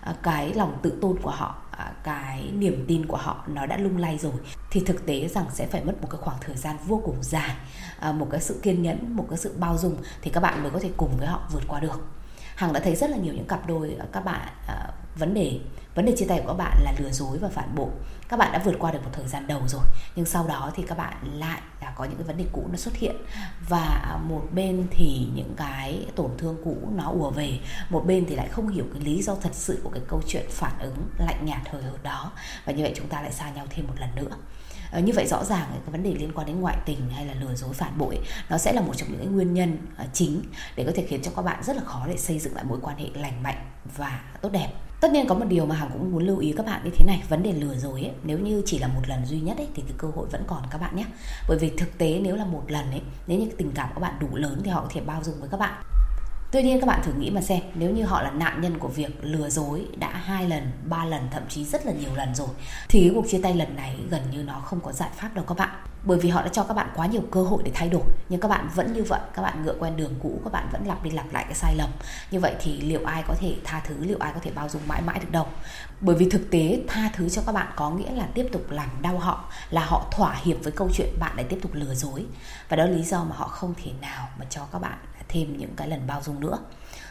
À, 0.00 0.14
cái 0.22 0.54
lòng 0.54 0.78
tự 0.82 0.98
tôn 1.00 1.18
của 1.22 1.30
họ 1.30 1.54
à, 1.70 1.92
cái 2.04 2.50
niềm 2.54 2.84
tin 2.88 3.06
của 3.06 3.16
họ 3.16 3.44
nó 3.46 3.66
đã 3.66 3.76
lung 3.76 3.96
lay 3.96 4.18
rồi. 4.18 4.32
Thì 4.70 4.82
thực 4.86 5.06
tế 5.06 5.28
rằng 5.28 5.46
sẽ 5.52 5.66
phải 5.66 5.84
mất 5.84 6.02
một 6.02 6.08
cái 6.10 6.20
khoảng 6.20 6.36
thời 6.40 6.56
gian 6.56 6.76
vô 6.86 7.02
cùng 7.04 7.16
dài 7.22 7.56
à, 8.00 8.12
một 8.12 8.28
cái 8.30 8.40
sự 8.40 8.60
kiên 8.62 8.82
nhẫn, 8.82 9.16
một 9.16 9.26
cái 9.30 9.38
sự 9.38 9.54
bao 9.58 9.78
dung 9.78 9.96
thì 10.22 10.30
các 10.30 10.40
bạn 10.40 10.62
mới 10.62 10.70
có 10.70 10.78
thể 10.78 10.90
cùng 10.96 11.16
với 11.16 11.26
họ 11.26 11.40
vượt 11.52 11.62
qua 11.68 11.80
được 11.80 12.00
hằng 12.54 12.72
đã 12.72 12.80
thấy 12.80 12.96
rất 12.96 13.10
là 13.10 13.16
nhiều 13.16 13.34
những 13.34 13.46
cặp 13.46 13.66
đôi 13.66 13.96
ờ, 13.98 14.06
các 14.12 14.24
bạn 14.24 14.48
ờ, 14.66 14.92
vấn 15.16 15.34
đề 15.34 15.60
vấn 15.94 16.06
đề 16.06 16.12
chia 16.16 16.26
tay 16.28 16.40
của 16.40 16.48
các 16.48 16.54
bạn 16.54 16.78
là 16.84 16.92
lừa 16.98 17.10
dối 17.10 17.38
và 17.38 17.48
phản 17.48 17.74
bội. 17.74 17.90
Các 18.28 18.36
bạn 18.36 18.52
đã 18.52 18.58
vượt 18.64 18.74
qua 18.78 18.92
được 18.92 18.98
một 19.04 19.10
thời 19.12 19.28
gian 19.28 19.46
đầu 19.46 19.60
rồi, 19.68 19.82
nhưng 20.16 20.26
sau 20.26 20.46
đó 20.46 20.70
thì 20.74 20.82
các 20.82 20.98
bạn 20.98 21.38
lại 21.38 21.60
là 21.82 21.92
có 21.96 22.04
những 22.04 22.16
cái 22.16 22.26
vấn 22.26 22.36
đề 22.36 22.44
cũ 22.52 22.68
nó 22.70 22.76
xuất 22.76 22.96
hiện. 22.96 23.16
Và 23.68 24.18
một 24.28 24.48
bên 24.52 24.86
thì 24.90 25.26
những 25.34 25.54
cái 25.56 26.06
tổn 26.16 26.30
thương 26.38 26.56
cũ 26.64 26.76
nó 26.94 27.10
ùa 27.10 27.30
về, 27.30 27.58
một 27.90 28.04
bên 28.06 28.26
thì 28.28 28.36
lại 28.36 28.48
không 28.48 28.68
hiểu 28.68 28.84
cái 28.92 29.02
lý 29.02 29.22
do 29.22 29.34
thật 29.34 29.50
sự 29.52 29.80
của 29.84 29.90
cái 29.90 30.02
câu 30.08 30.22
chuyện 30.26 30.46
phản 30.50 30.78
ứng 30.78 30.96
lạnh 31.18 31.44
nhạt 31.44 31.60
hời 31.70 31.82
hợt 31.82 32.02
đó. 32.02 32.32
Và 32.64 32.72
như 32.72 32.82
vậy 32.82 32.92
chúng 32.96 33.08
ta 33.08 33.22
lại 33.22 33.32
xa 33.32 33.50
nhau 33.50 33.66
thêm 33.70 33.86
một 33.86 33.94
lần 34.00 34.10
nữa. 34.14 34.36
Ờ, 34.92 35.00
như 35.00 35.12
vậy 35.16 35.26
rõ 35.26 35.44
ràng 35.44 35.66
cái 35.70 35.92
vấn 35.92 36.02
đề 36.02 36.14
liên 36.14 36.32
quan 36.34 36.46
đến 36.46 36.60
ngoại 36.60 36.76
tình 36.86 36.98
hay 37.10 37.26
là 37.26 37.34
lừa 37.34 37.54
dối 37.54 37.74
phản 37.74 37.98
bội 37.98 38.18
nó 38.50 38.58
sẽ 38.58 38.72
là 38.72 38.80
một 38.80 38.96
trong 38.96 39.08
những 39.12 39.34
nguyên 39.34 39.54
nhân 39.54 39.76
ờ, 39.96 40.04
chính 40.12 40.42
để 40.76 40.84
có 40.84 40.92
thể 40.94 41.06
khiến 41.08 41.22
cho 41.22 41.30
các 41.36 41.42
bạn 41.42 41.62
rất 41.62 41.76
là 41.76 41.82
khó 41.84 42.06
để 42.08 42.16
xây 42.16 42.38
dựng 42.38 42.54
lại 42.54 42.64
mối 42.64 42.78
quan 42.82 42.98
hệ 42.98 43.06
lành 43.14 43.42
mạnh 43.42 43.56
và 43.96 44.20
tốt 44.42 44.52
đẹp. 44.52 44.68
Tất 45.00 45.12
nhiên 45.12 45.26
có 45.28 45.34
một 45.34 45.44
điều 45.48 45.66
mà 45.66 45.74
hằng 45.74 45.90
cũng 45.92 46.12
muốn 46.12 46.26
lưu 46.26 46.38
ý 46.38 46.54
các 46.56 46.66
bạn 46.66 46.80
như 46.84 46.90
thế 46.96 47.04
này 47.06 47.22
vấn 47.28 47.42
đề 47.42 47.52
lừa 47.52 47.74
dối 47.74 48.00
ấy, 48.00 48.12
nếu 48.22 48.38
như 48.38 48.62
chỉ 48.66 48.78
là 48.78 48.88
một 48.88 49.00
lần 49.06 49.26
duy 49.26 49.40
nhất 49.40 49.56
ấy, 49.56 49.68
thì 49.74 49.82
cái 49.82 49.94
cơ 49.98 50.08
hội 50.14 50.26
vẫn 50.32 50.44
còn 50.46 50.62
các 50.70 50.78
bạn 50.78 50.96
nhé. 50.96 51.04
Bởi 51.48 51.58
vì 51.58 51.72
thực 51.78 51.98
tế 51.98 52.20
nếu 52.22 52.36
là 52.36 52.44
một 52.44 52.64
lần 52.68 52.90
ấy 52.90 53.02
nếu 53.26 53.38
như 53.38 53.48
tình 53.56 53.72
cảm 53.74 53.88
của 53.88 53.94
các 53.94 54.00
bạn 54.00 54.14
đủ 54.20 54.36
lớn 54.36 54.60
thì 54.64 54.70
họ 54.70 54.80
có 54.80 54.88
thể 54.90 55.00
bao 55.00 55.24
dung 55.24 55.40
với 55.40 55.48
các 55.48 55.60
bạn. 55.60 55.82
Tuy 56.52 56.62
nhiên 56.62 56.80
các 56.80 56.86
bạn 56.86 57.02
thử 57.04 57.12
nghĩ 57.12 57.30
mà 57.30 57.40
xem 57.40 57.60
nếu 57.74 57.90
như 57.90 58.04
họ 58.04 58.22
là 58.22 58.30
nạn 58.30 58.60
nhân 58.60 58.78
của 58.78 58.88
việc 58.88 59.24
lừa 59.24 59.48
dối 59.48 59.86
đã 59.96 60.08
hai 60.08 60.48
lần, 60.48 60.70
ba 60.84 61.04
lần 61.04 61.28
thậm 61.30 61.42
chí 61.48 61.64
rất 61.64 61.86
là 61.86 61.92
nhiều 61.92 62.14
lần 62.14 62.34
rồi 62.34 62.48
thì 62.88 63.00
cái 63.00 63.10
cuộc 63.14 63.24
chia 63.28 63.40
tay 63.42 63.54
lần 63.54 63.76
này 63.76 63.96
gần 64.10 64.22
như 64.30 64.42
nó 64.42 64.54
không 64.54 64.80
có 64.80 64.92
giải 64.92 65.10
pháp 65.16 65.34
đâu 65.34 65.44
các 65.48 65.58
bạn. 65.58 65.70
Bởi 66.04 66.18
vì 66.18 66.28
họ 66.28 66.42
đã 66.42 66.48
cho 66.48 66.64
các 66.64 66.74
bạn 66.74 66.88
quá 66.94 67.06
nhiều 67.06 67.22
cơ 67.30 67.42
hội 67.42 67.62
để 67.64 67.70
thay 67.74 67.88
đổi 67.88 68.02
nhưng 68.28 68.40
các 68.40 68.48
bạn 68.48 68.68
vẫn 68.74 68.92
như 68.92 69.02
vậy, 69.02 69.20
các 69.34 69.42
bạn 69.42 69.64
ngựa 69.64 69.74
quen 69.78 69.96
đường 69.96 70.14
cũ, 70.22 70.40
các 70.44 70.52
bạn 70.52 70.68
vẫn 70.72 70.86
lặp 70.86 71.04
đi 71.04 71.10
lặp 71.10 71.32
lại 71.32 71.44
cái 71.44 71.54
sai 71.54 71.74
lầm. 71.76 71.90
Như 72.30 72.40
vậy 72.40 72.54
thì 72.60 72.80
liệu 72.80 73.00
ai 73.04 73.22
có 73.28 73.34
thể 73.40 73.56
tha 73.64 73.80
thứ, 73.84 73.94
liệu 74.00 74.18
ai 74.20 74.32
có 74.34 74.40
thể 74.42 74.50
bao 74.54 74.68
dung 74.68 74.82
mãi 74.86 75.02
mãi 75.02 75.18
được 75.18 75.30
đâu. 75.30 75.46
Bởi 76.00 76.16
vì 76.16 76.30
thực 76.30 76.50
tế 76.50 76.82
tha 76.88 77.10
thứ 77.14 77.28
cho 77.28 77.42
các 77.46 77.52
bạn 77.52 77.66
có 77.76 77.90
nghĩa 77.90 78.10
là 78.10 78.26
tiếp 78.34 78.48
tục 78.52 78.70
làm 78.70 78.88
đau 79.02 79.18
họ, 79.18 79.50
là 79.70 79.84
họ 79.84 80.06
thỏa 80.10 80.34
hiệp 80.44 80.56
với 80.62 80.72
câu 80.72 80.88
chuyện 80.94 81.08
bạn 81.20 81.36
lại 81.36 81.44
tiếp 81.48 81.58
tục 81.62 81.70
lừa 81.74 81.94
dối. 81.94 82.24
Và 82.68 82.76
đó 82.76 82.84
là 82.84 82.90
lý 82.90 83.02
do 83.02 83.24
mà 83.24 83.36
họ 83.36 83.48
không 83.48 83.74
thể 83.82 83.90
nào 84.00 84.28
mà 84.38 84.46
cho 84.50 84.66
các 84.72 84.78
bạn 84.78 84.98
thêm 85.32 85.56
những 85.58 85.74
cái 85.76 85.88
lần 85.88 86.06
bao 86.06 86.22
dung 86.22 86.40
nữa. 86.40 86.58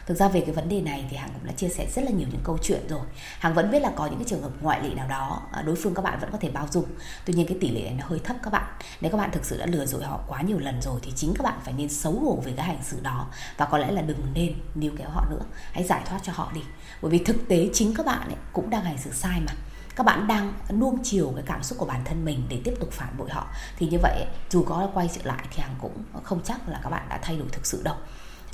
Thực 0.06 0.14
ra 0.14 0.28
về 0.28 0.40
cái 0.40 0.54
vấn 0.54 0.68
đề 0.68 0.80
này 0.80 1.04
thì 1.10 1.16
hằng 1.16 1.30
cũng 1.34 1.46
đã 1.46 1.52
chia 1.52 1.68
sẻ 1.68 1.86
rất 1.94 2.04
là 2.04 2.10
nhiều 2.10 2.28
những 2.30 2.40
câu 2.44 2.58
chuyện 2.62 2.80
rồi. 2.88 3.00
Hằng 3.38 3.54
vẫn 3.54 3.70
biết 3.70 3.82
là 3.82 3.92
có 3.96 4.06
những 4.06 4.18
cái 4.18 4.24
trường 4.28 4.42
hợp 4.42 4.50
ngoại 4.60 4.80
lệ 4.82 4.94
nào 4.94 5.08
đó 5.08 5.42
à, 5.52 5.62
đối 5.62 5.76
phương 5.76 5.94
các 5.94 6.02
bạn 6.02 6.18
vẫn 6.20 6.30
có 6.32 6.38
thể 6.38 6.50
bao 6.50 6.68
dung. 6.70 6.84
Tuy 7.24 7.34
nhiên 7.34 7.46
cái 7.46 7.58
tỷ 7.60 7.70
lệ 7.70 7.82
này 7.82 7.94
nó 7.98 8.04
hơi 8.06 8.18
thấp 8.18 8.36
các 8.42 8.50
bạn. 8.50 8.72
Nếu 9.00 9.10
các 9.10 9.18
bạn 9.18 9.30
thực 9.32 9.44
sự 9.44 9.58
đã 9.58 9.66
lừa 9.66 9.86
dối 9.86 10.04
họ 10.04 10.20
quá 10.28 10.42
nhiều 10.42 10.58
lần 10.58 10.82
rồi 10.82 11.00
thì 11.02 11.12
chính 11.16 11.34
các 11.34 11.44
bạn 11.44 11.58
phải 11.64 11.74
nên 11.76 11.88
xấu 11.88 12.12
hổ 12.12 12.42
về 12.44 12.52
cái 12.56 12.66
hành 12.66 12.82
xử 12.82 13.00
đó. 13.02 13.26
Và 13.56 13.66
có 13.66 13.78
lẽ 13.78 13.90
là 13.90 14.02
đừng 14.02 14.20
nên 14.34 14.54
níu 14.74 14.92
kéo 14.98 15.10
họ 15.10 15.26
nữa. 15.30 15.42
Hãy 15.72 15.84
giải 15.84 16.02
thoát 16.06 16.20
cho 16.22 16.32
họ 16.34 16.52
đi. 16.54 16.60
Bởi 17.02 17.10
vì 17.10 17.18
thực 17.18 17.48
tế 17.48 17.68
chính 17.72 17.94
các 17.94 18.06
bạn 18.06 18.28
ấy 18.28 18.36
cũng 18.52 18.70
đang 18.70 18.84
hành 18.84 18.98
xử 18.98 19.10
sai 19.12 19.40
mà 19.40 19.52
các 19.96 20.06
bạn 20.06 20.26
đang 20.26 20.52
nuông 20.80 20.98
chiều 21.02 21.32
cái 21.34 21.44
cảm 21.46 21.62
xúc 21.62 21.78
của 21.78 21.86
bản 21.86 22.00
thân 22.04 22.24
mình 22.24 22.42
để 22.48 22.60
tiếp 22.64 22.74
tục 22.80 22.88
phản 22.92 23.18
bội 23.18 23.30
họ 23.30 23.46
thì 23.78 23.86
như 23.86 23.98
vậy 24.02 24.26
dù 24.50 24.62
có 24.62 24.88
quay 24.94 25.10
trở 25.14 25.20
lại 25.24 25.44
thì 25.50 25.62
hằng 25.62 25.74
cũng 25.80 26.04
không 26.22 26.40
chắc 26.44 26.68
là 26.68 26.80
các 26.82 26.90
bạn 26.90 27.06
đã 27.08 27.18
thay 27.22 27.36
đổi 27.36 27.48
thực 27.52 27.66
sự 27.66 27.82
đâu. 27.84 27.96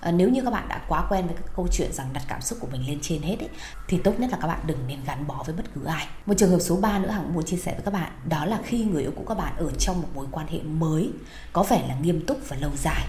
À, 0.00 0.11
nếu 0.11 0.29
như 0.29 0.43
các 0.44 0.50
bạn 0.50 0.69
đã 0.69 0.81
quá 0.88 1.06
quen 1.11 1.26
với 1.26 1.37
cái 1.37 1.49
câu 1.56 1.69
chuyện 1.73 1.93
rằng 1.93 2.06
đặt 2.12 2.23
cảm 2.29 2.40
xúc 2.40 2.58
của 2.61 2.67
mình 2.73 2.87
lên 2.87 2.99
trên 3.02 3.23
hết 3.23 3.37
ấy, 3.38 3.49
thì 3.88 3.99
tốt 4.05 4.12
nhất 4.19 4.31
là 4.31 4.38
các 4.40 4.46
bạn 4.46 4.61
đừng 4.67 4.87
nên 4.87 4.99
gắn 5.06 5.26
bó 5.26 5.43
với 5.46 5.55
bất 5.55 5.64
cứ 5.75 5.85
ai. 5.85 6.06
Một 6.26 6.35
trường 6.37 6.50
hợp 6.50 6.58
số 6.61 6.76
3 6.76 6.99
nữa 6.99 7.11
hằng 7.11 7.35
muốn 7.35 7.44
chia 7.44 7.56
sẻ 7.56 7.73
với 7.73 7.82
các 7.85 7.94
bạn 7.94 8.12
đó 8.25 8.44
là 8.44 8.58
khi 8.64 8.85
người 8.85 9.02
yêu 9.02 9.12
cũ 9.17 9.25
các 9.29 9.38
bạn 9.38 9.56
ở 9.56 9.70
trong 9.79 10.02
một 10.02 10.08
mối 10.14 10.26
quan 10.31 10.46
hệ 10.46 10.62
mới 10.62 11.11
có 11.52 11.62
vẻ 11.62 11.85
là 11.88 11.94
nghiêm 12.02 12.26
túc 12.26 12.38
và 12.49 12.56
lâu 12.61 12.70
dài 12.76 13.06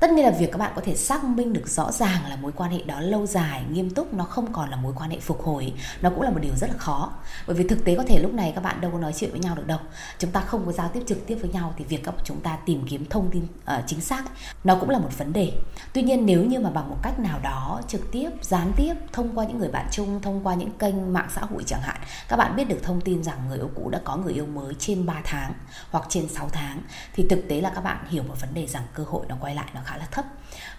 tất 0.00 0.10
nhiên 0.10 0.24
là 0.24 0.30
việc 0.30 0.52
các 0.52 0.58
bạn 0.58 0.72
có 0.74 0.82
thể 0.84 0.94
xác 0.94 1.24
minh 1.24 1.52
được 1.52 1.68
rõ 1.68 1.92
ràng 1.92 2.26
là 2.28 2.36
mối 2.36 2.52
quan 2.56 2.70
hệ 2.70 2.82
đó 2.82 3.00
lâu 3.00 3.26
dài 3.26 3.62
nghiêm 3.70 3.90
túc 3.90 4.14
nó 4.14 4.24
không 4.24 4.52
còn 4.52 4.70
là 4.70 4.76
mối 4.76 4.92
quan 4.96 5.10
hệ 5.10 5.20
phục 5.20 5.42
hồi. 5.42 5.72
Nó 6.02 6.10
cũng 6.10 6.22
là 6.22 6.30
một 6.30 6.38
điều 6.42 6.54
rất 6.56 6.70
là 6.70 6.76
khó. 6.76 7.12
Bởi 7.46 7.56
vì 7.56 7.68
thực 7.68 7.84
tế 7.84 7.96
có 7.96 8.04
thể 8.08 8.18
lúc 8.22 8.34
này 8.34 8.52
các 8.54 8.60
bạn 8.60 8.80
đâu 8.80 8.90
có 8.90 8.98
nói 8.98 9.12
chuyện 9.16 9.30
với 9.30 9.40
nhau 9.40 9.54
được 9.54 9.66
đâu. 9.66 9.78
Chúng 10.18 10.30
ta 10.30 10.40
không 10.40 10.66
có 10.66 10.72
giao 10.72 10.88
tiếp 10.88 11.02
trực 11.06 11.26
tiếp 11.26 11.38
với 11.40 11.50
nhau 11.50 11.74
thì 11.76 11.84
việc 11.84 12.00
các 12.04 12.14
chúng 12.24 12.40
ta 12.40 12.58
tìm 12.66 12.86
kiếm 12.88 13.04
thông 13.10 13.30
tin 13.30 13.42
uh, 13.44 13.84
chính 13.86 14.00
xác 14.00 14.24
nó 14.64 14.76
cũng 14.80 14.90
là 14.90 14.98
một 14.98 15.18
vấn 15.18 15.32
đề. 15.32 15.52
Tuy 15.92 16.02
nhiên 16.02 16.26
nếu 16.26 16.44
như 16.44 16.60
mà 16.60 16.70
bằng 16.70 16.90
một 16.90 16.96
cách 17.02 17.18
nào 17.18 17.38
đó 17.42 17.80
trực 17.88 18.12
tiếp 18.12 18.30
gián 18.42 18.72
tiếp 18.76 18.94
thông 19.12 19.38
qua 19.38 19.44
những 19.44 19.58
người 19.58 19.68
bạn 19.68 19.86
chung 19.90 20.20
thông 20.22 20.46
qua 20.46 20.54
những 20.54 20.70
kênh 20.70 21.12
mạng 21.12 21.28
xã 21.34 21.40
hội 21.40 21.62
chẳng 21.66 21.80
hạn 21.80 21.96
các 22.28 22.36
bạn 22.36 22.56
biết 22.56 22.68
được 22.68 22.78
thông 22.82 23.00
tin 23.00 23.24
rằng 23.24 23.38
người 23.48 23.58
yêu 23.58 23.70
cũ 23.74 23.90
đã 23.90 24.00
có 24.04 24.16
người 24.16 24.32
yêu 24.32 24.46
mới 24.46 24.74
trên 24.78 25.06
3 25.06 25.14
tháng 25.24 25.52
hoặc 25.90 26.04
trên 26.08 26.28
6 26.28 26.48
tháng 26.52 26.82
thì 27.14 27.26
thực 27.30 27.48
tế 27.48 27.60
là 27.60 27.72
các 27.74 27.80
bạn 27.80 28.06
hiểu 28.08 28.22
một 28.22 28.40
vấn 28.40 28.54
đề 28.54 28.66
rằng 28.66 28.82
cơ 28.94 29.04
hội 29.08 29.26
nó 29.28 29.36
quay 29.40 29.54
lại 29.54 29.66
nó 29.74 29.80
khá 29.86 29.96
là 29.96 30.06
thấp. 30.10 30.24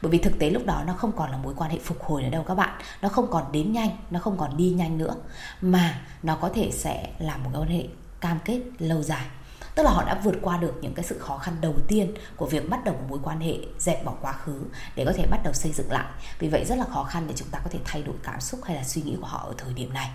Bởi 0.01 0.11
vì 0.11 0.17
thực 0.17 0.39
tế 0.39 0.49
lúc 0.49 0.65
đó 0.65 0.83
nó 0.87 0.93
không 0.93 1.11
còn 1.11 1.31
là 1.31 1.37
mối 1.37 1.53
quan 1.57 1.71
hệ 1.71 1.79
phục 1.83 2.03
hồi 2.03 2.23
nữa 2.23 2.29
đâu 2.29 2.43
các 2.47 2.55
bạn. 2.55 2.81
Nó 3.01 3.09
không 3.09 3.27
còn 3.31 3.51
đến 3.51 3.71
nhanh 3.71 3.97
nó 4.09 4.19
không 4.19 4.37
còn 4.37 4.57
đi 4.57 4.69
nhanh 4.69 4.97
nữa. 4.97 5.15
Mà 5.61 6.01
nó 6.23 6.35
có 6.35 6.49
thể 6.55 6.71
sẽ 6.71 7.09
là 7.19 7.37
một 7.37 7.49
quan 7.53 7.69
hệ 7.69 7.83
cam 8.19 8.39
kết 8.45 8.61
lâu 8.79 9.03
dài. 9.03 9.25
Tức 9.75 9.83
là 9.83 9.91
họ 9.91 10.03
đã 10.03 10.21
vượt 10.23 10.35
qua 10.41 10.57
được 10.57 10.73
những 10.81 10.93
cái 10.93 11.05
sự 11.05 11.19
khó 11.19 11.37
khăn 11.37 11.55
đầu 11.61 11.73
tiên 11.87 12.13
của 12.35 12.45
việc 12.45 12.69
bắt 12.69 12.83
đầu 12.83 12.93
một 12.93 13.05
mối 13.09 13.19
quan 13.23 13.39
hệ 13.39 13.57
dẹp 13.79 14.05
bỏ 14.05 14.13
quá 14.21 14.33
khứ 14.33 14.61
để 14.95 15.05
có 15.05 15.13
thể 15.15 15.27
bắt 15.31 15.39
đầu 15.43 15.53
xây 15.53 15.71
dựng 15.71 15.91
lại. 15.91 16.05
Vì 16.39 16.49
vậy 16.49 16.65
rất 16.65 16.77
là 16.77 16.85
khó 16.85 17.03
khăn 17.03 17.25
để 17.27 17.33
chúng 17.37 17.47
ta 17.47 17.59
có 17.59 17.69
thể 17.69 17.79
thay 17.85 18.03
đổi 18.03 18.15
cảm 18.23 18.41
xúc 18.41 18.59
hay 18.63 18.75
là 18.75 18.83
suy 18.83 19.01
nghĩ 19.01 19.17
của 19.21 19.27
họ 19.27 19.45
ở 19.47 19.53
thời 19.57 19.73
điểm 19.73 19.93
này. 19.93 20.09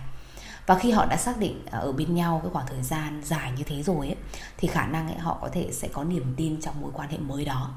Và 0.65 0.75
khi 0.75 0.91
họ 0.91 1.05
đã 1.05 1.17
xác 1.17 1.37
định 1.37 1.65
à, 1.71 1.79
ở 1.79 1.91
bên 1.91 2.15
nhau 2.15 2.39
cái 2.43 2.51
khoảng 2.53 2.67
thời 2.67 2.81
gian 2.81 3.21
dài 3.25 3.51
như 3.57 3.63
thế 3.63 3.83
rồi 3.83 4.07
ấy, 4.07 4.17
thì 4.57 4.67
khả 4.67 4.85
năng 4.85 5.07
ấy, 5.07 5.17
họ 5.17 5.37
có 5.41 5.49
thể 5.51 5.69
sẽ 5.71 5.87
có 5.87 6.03
niềm 6.03 6.33
tin 6.37 6.61
trong 6.61 6.81
mối 6.81 6.91
quan 6.93 7.09
hệ 7.09 7.17
mới 7.17 7.45
đó 7.45 7.71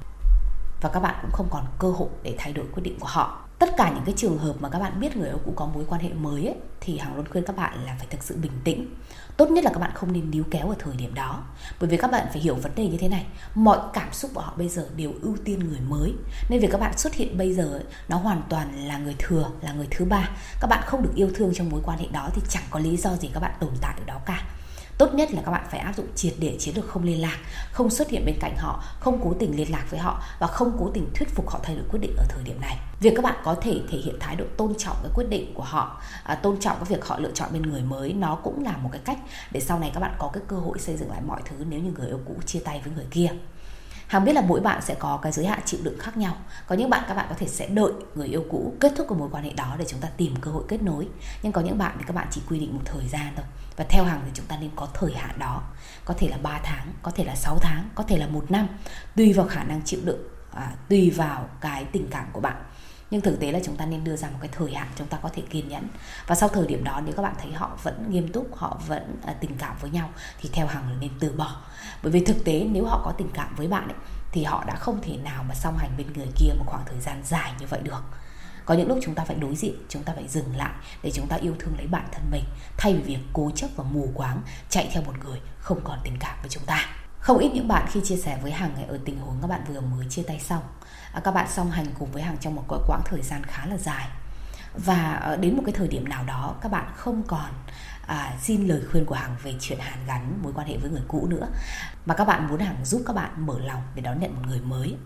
và 0.80 0.90
các 0.90 1.00
bạn 1.00 1.14
cũng 1.22 1.30
không 1.32 1.48
còn 1.50 1.64
cơ 1.78 1.90
hội 1.90 2.08
để 2.22 2.34
thay 2.38 2.52
đổi 2.52 2.66
quyết 2.72 2.82
định 2.82 2.98
của 3.00 3.06
họ. 3.06 3.42
Tất 3.58 3.76
cả 3.76 3.90
những 3.94 4.04
cái 4.04 4.14
trường 4.16 4.38
hợp 4.38 4.54
mà 4.60 4.68
các 4.68 4.78
bạn 4.78 5.00
biết 5.00 5.16
người 5.16 5.28
yêu 5.28 5.38
cũ 5.44 5.52
có 5.56 5.66
mối 5.66 5.84
quan 5.88 6.00
hệ 6.00 6.12
mới 6.12 6.46
ấy, 6.46 6.54
thì 6.80 6.98
hằng 6.98 7.16
luôn 7.16 7.28
khuyên 7.28 7.44
các 7.44 7.56
bạn 7.56 7.84
là 7.84 7.96
phải 7.98 8.06
thực 8.10 8.22
sự 8.22 8.36
bình 8.36 8.52
tĩnh. 8.64 8.94
Tốt 9.36 9.50
nhất 9.50 9.64
là 9.64 9.70
các 9.74 9.80
bạn 9.80 9.90
không 9.94 10.12
nên 10.12 10.30
níu 10.30 10.44
kéo 10.50 10.68
ở 10.68 10.74
thời 10.78 10.96
điểm 10.96 11.14
đó. 11.14 11.42
Bởi 11.80 11.88
vì 11.88 11.96
các 11.96 12.10
bạn 12.10 12.26
phải 12.32 12.40
hiểu 12.40 12.54
vấn 12.54 12.74
đề 12.74 12.88
như 12.88 12.96
thế 12.96 13.08
này 13.08 13.26
mọi 13.54 13.78
cảm 13.92 14.12
xúc 14.12 14.30
của 14.34 14.40
họ 14.40 14.54
bây 14.56 14.68
giờ 14.68 14.88
đều 14.96 15.12
ưu 15.22 15.36
tiên 15.44 15.58
người 15.58 15.80
mới. 15.80 16.12
Nên 16.48 16.60
việc 16.60 16.68
các 16.72 16.80
bạn 16.80 16.98
xuất 16.98 17.14
hiện 17.14 17.38
bây 17.38 17.52
giờ 17.54 17.64
ấy, 17.72 17.84
nó 18.08 18.16
hoàn 18.16 18.42
toàn 18.48 18.86
là 18.86 18.98
người 18.98 19.14
thừa 19.18 19.50
là 19.60 19.72
người 19.72 19.88
thứ 19.90 20.04
ba. 20.04 20.30
Các 20.60 20.66
bạn 20.66 20.82
không 20.86 21.02
được 21.02 21.12
yêu 21.14 21.30
thương 21.34 21.54
trong 21.54 21.68
mối 21.70 21.80
quan 21.84 21.98
hệ 21.98 22.06
đó 22.12 22.30
thì 22.34 22.42
chẳng 22.48 22.64
có 22.70 22.80
lý 22.80 22.96
do 22.96 23.16
gì 23.16 23.30
các 23.34 23.40
bạn 23.40 23.52
tồn 23.60 23.70
tại 23.80 23.94
ở 23.98 24.04
đó 24.06 24.20
cả 24.26 24.42
tốt 24.98 25.14
nhất 25.14 25.34
là 25.34 25.42
các 25.44 25.50
bạn 25.50 25.66
phải 25.70 25.80
áp 25.80 25.96
dụng 25.96 26.06
triệt 26.14 26.34
để 26.38 26.56
chiến 26.58 26.76
lược 26.76 26.88
không 26.88 27.04
liên 27.04 27.22
lạc 27.22 27.38
không 27.72 27.90
xuất 27.90 28.10
hiện 28.10 28.24
bên 28.26 28.36
cạnh 28.40 28.56
họ 28.56 28.84
không 29.00 29.20
cố 29.24 29.34
tình 29.38 29.56
liên 29.56 29.72
lạc 29.72 29.84
với 29.90 30.00
họ 30.00 30.22
và 30.38 30.46
không 30.46 30.76
cố 30.78 30.90
tình 30.94 31.10
thuyết 31.14 31.28
phục 31.28 31.50
họ 31.50 31.60
thay 31.62 31.76
đổi 31.76 31.84
quyết 31.90 32.00
định 32.00 32.16
ở 32.16 32.24
thời 32.28 32.44
điểm 32.44 32.60
này. 32.60 32.76
Việc 33.00 33.12
các 33.16 33.24
bạn 33.24 33.36
có 33.44 33.54
thể 33.54 33.80
thể 33.90 33.98
hiện 33.98 34.16
thái 34.20 34.36
độ 34.36 34.44
tôn 34.56 34.74
trọng 34.78 34.96
cái 35.02 35.10
quyết 35.14 35.26
định 35.28 35.54
của 35.54 35.62
họ 35.62 36.02
à, 36.24 36.34
tôn 36.34 36.60
trọng 36.60 36.76
cái 36.76 36.84
việc 36.84 37.04
họ 37.04 37.18
lựa 37.18 37.30
chọn 37.34 37.52
bên 37.52 37.62
người 37.62 37.82
mới 37.82 38.12
nó 38.12 38.34
cũng 38.34 38.64
là 38.64 38.76
một 38.76 38.88
cái 38.92 39.00
cách 39.04 39.18
để 39.52 39.60
sau 39.60 39.78
này 39.78 39.90
các 39.94 40.00
bạn 40.00 40.14
có 40.18 40.30
cái 40.32 40.42
cơ 40.48 40.56
hội 40.56 40.78
xây 40.78 40.96
dựng 40.96 41.10
lại 41.10 41.20
mọi 41.26 41.40
thứ 41.44 41.56
nếu 41.68 41.80
như 41.80 41.92
người 41.98 42.08
yêu 42.08 42.20
cũ 42.24 42.34
chia 42.46 42.60
tay 42.60 42.80
với 42.84 42.92
người 42.94 43.06
kia. 43.10 43.28
Hằng 44.06 44.24
biết 44.24 44.32
là 44.32 44.40
mỗi 44.40 44.60
bạn 44.60 44.82
sẽ 44.82 44.94
có 44.94 45.18
cái 45.22 45.32
giới 45.32 45.46
hạn 45.46 45.60
chịu 45.64 45.80
đựng 45.82 45.98
khác 45.98 46.16
nhau. 46.16 46.36
Có 46.66 46.74
những 46.74 46.90
bạn 46.90 47.04
các 47.08 47.14
bạn 47.14 47.26
có 47.28 47.34
thể 47.38 47.46
sẽ 47.46 47.66
đợi 47.66 47.92
người 48.14 48.26
yêu 48.26 48.44
cũ 48.50 48.74
kết 48.80 48.92
thúc 48.96 49.06
cái 49.10 49.18
mối 49.18 49.28
quan 49.32 49.44
hệ 49.44 49.52
đó 49.52 49.76
để 49.78 49.84
chúng 49.88 50.00
ta 50.00 50.08
tìm 50.16 50.34
cơ 50.40 50.50
hội 50.50 50.64
kết 50.68 50.82
nối. 50.82 51.08
Nhưng 51.42 51.52
có 51.52 51.60
những 51.60 51.78
bạn 51.78 51.96
thì 51.98 52.04
các 52.06 52.16
bạn 52.16 52.26
chỉ 52.30 52.40
quy 52.48 52.58
định 52.58 52.74
một 52.74 52.82
thời 52.84 53.08
gian 53.08 53.32
thôi. 53.36 53.44
Và 53.76 53.84
theo 53.88 54.04
Hằng 54.04 54.20
thì 54.24 54.30
chúng 54.34 54.46
ta 54.46 54.56
nên 54.60 54.70
có 54.76 54.88
thời 54.94 55.12
hạn 55.14 55.38
đó. 55.38 55.62
Có 56.04 56.14
thể 56.18 56.28
là 56.28 56.36
3 56.42 56.60
tháng, 56.62 56.92
có 57.02 57.10
thể 57.10 57.24
là 57.24 57.34
6 57.34 57.58
tháng, 57.58 57.88
có 57.94 58.02
thể 58.02 58.18
là 58.18 58.26
một 58.26 58.50
năm. 58.50 58.68
Tùy 59.16 59.32
vào 59.32 59.46
khả 59.46 59.64
năng 59.64 59.82
chịu 59.84 60.00
đựng, 60.04 60.28
à, 60.54 60.72
tùy 60.88 61.10
vào 61.10 61.48
cái 61.60 61.84
tình 61.84 62.08
cảm 62.10 62.26
của 62.32 62.40
bạn 62.40 62.56
nhưng 63.10 63.20
thực 63.20 63.40
tế 63.40 63.52
là 63.52 63.58
chúng 63.64 63.76
ta 63.76 63.86
nên 63.86 64.04
đưa 64.04 64.16
ra 64.16 64.30
một 64.30 64.38
cái 64.40 64.50
thời 64.52 64.74
hạn 64.74 64.88
chúng 64.96 65.06
ta 65.06 65.18
có 65.22 65.28
thể 65.32 65.42
kiên 65.50 65.68
nhẫn. 65.68 65.88
Và 66.26 66.34
sau 66.34 66.48
thời 66.48 66.66
điểm 66.66 66.84
đó 66.84 67.00
nếu 67.04 67.14
các 67.14 67.22
bạn 67.22 67.34
thấy 67.42 67.52
họ 67.52 67.78
vẫn 67.82 68.10
nghiêm 68.10 68.32
túc 68.32 68.56
họ 68.56 68.80
vẫn 68.86 69.16
à, 69.26 69.34
tình 69.40 69.56
cảm 69.58 69.76
với 69.80 69.90
nhau 69.90 70.10
thì 70.40 70.50
theo 70.52 70.66
hằng 70.66 70.90
là 70.90 70.96
nên 71.00 71.10
từ 71.20 71.32
bỏ. 71.32 71.56
Bởi 72.02 72.12
vì 72.12 72.24
thực 72.24 72.44
tế 72.44 72.66
nếu 72.70 72.86
họ 72.86 73.02
có 73.04 73.12
tình 73.12 73.30
cảm 73.34 73.54
với 73.56 73.68
bạn 73.68 73.88
ấy, 73.88 73.98
thì 74.32 74.44
họ 74.44 74.64
đã 74.64 74.74
không 74.74 75.00
thể 75.02 75.16
nào 75.16 75.44
mà 75.48 75.54
song 75.54 75.76
hành 75.78 75.90
bên 75.98 76.12
người 76.12 76.28
kia 76.36 76.50
một 76.58 76.64
khoảng 76.66 76.84
thời 76.86 77.00
gian 77.00 77.22
dài 77.24 77.52
như 77.60 77.66
vậy 77.66 77.80
được. 77.82 78.02
Có 78.64 78.74
những 78.74 78.88
lúc 78.88 78.98
chúng 79.02 79.14
ta 79.14 79.24
phải 79.24 79.36
đối 79.36 79.56
diện 79.56 79.74
chúng 79.88 80.02
ta 80.02 80.12
phải 80.14 80.28
dừng 80.28 80.56
lại 80.56 80.72
để 81.02 81.10
chúng 81.10 81.26
ta 81.26 81.36
yêu 81.36 81.54
thương 81.58 81.74
lấy 81.76 81.86
bản 81.86 82.08
thân 82.12 82.22
mình 82.30 82.44
thay 82.76 82.94
vì 82.94 83.02
việc 83.02 83.22
cố 83.32 83.50
chấp 83.54 83.68
và 83.76 83.84
mù 83.84 84.10
quáng 84.14 84.42
chạy 84.68 84.90
theo 84.92 85.02
một 85.02 85.12
người 85.24 85.40
không 85.58 85.80
còn 85.84 85.98
tình 86.04 86.16
cảm 86.20 86.38
với 86.42 86.50
chúng 86.50 86.64
ta 86.66 86.95
không 87.26 87.38
ít 87.38 87.50
những 87.54 87.68
bạn 87.68 87.86
khi 87.92 88.00
chia 88.04 88.16
sẻ 88.16 88.38
với 88.42 88.52
hằng 88.52 88.88
ở 88.88 88.98
tình 89.04 89.18
huống 89.18 89.38
các 89.40 89.48
bạn 89.48 89.60
vừa 89.68 89.80
mới 89.80 90.06
chia 90.10 90.22
tay 90.22 90.40
xong. 90.40 90.62
À, 91.12 91.20
các 91.24 91.30
bạn 91.30 91.46
song 91.50 91.70
hành 91.70 91.86
cùng 91.98 92.12
với 92.12 92.22
hằng 92.22 92.36
trong 92.40 92.54
một 92.54 92.64
quãng 92.86 93.02
thời 93.04 93.22
gian 93.22 93.44
khá 93.44 93.66
là 93.66 93.76
dài. 93.76 94.08
Và 94.74 95.12
ờ, 95.12 95.36
đến 95.36 95.56
một 95.56 95.62
cái 95.66 95.74
thời 95.74 95.88
điểm 95.88 96.08
nào 96.08 96.24
đó 96.24 96.54
các 96.62 96.72
bạn 96.72 96.92
không 96.96 97.22
còn 97.26 97.50
à, 98.06 98.36
xin 98.42 98.68
lời 98.68 98.80
khuyên 98.90 99.04
của 99.04 99.14
hằng 99.14 99.36
về 99.42 99.54
chuyện 99.60 99.78
hàn 99.78 99.98
gắn 100.06 100.38
mối 100.42 100.52
quan 100.56 100.66
hệ 100.66 100.76
với 100.76 100.90
người 100.90 101.02
cũ 101.08 101.26
nữa. 101.26 101.48
Mà 102.06 102.14
các 102.14 102.24
bạn 102.24 102.48
muốn 102.48 102.60
hằng 102.60 102.84
giúp 102.84 103.02
các 103.06 103.12
bạn 103.12 103.46
mở 103.46 103.58
lòng 103.58 103.82
để 103.94 104.02
đón 104.02 104.20
nhận 104.20 104.34
một 104.34 104.42
người 104.46 104.60
mới. 104.60 104.96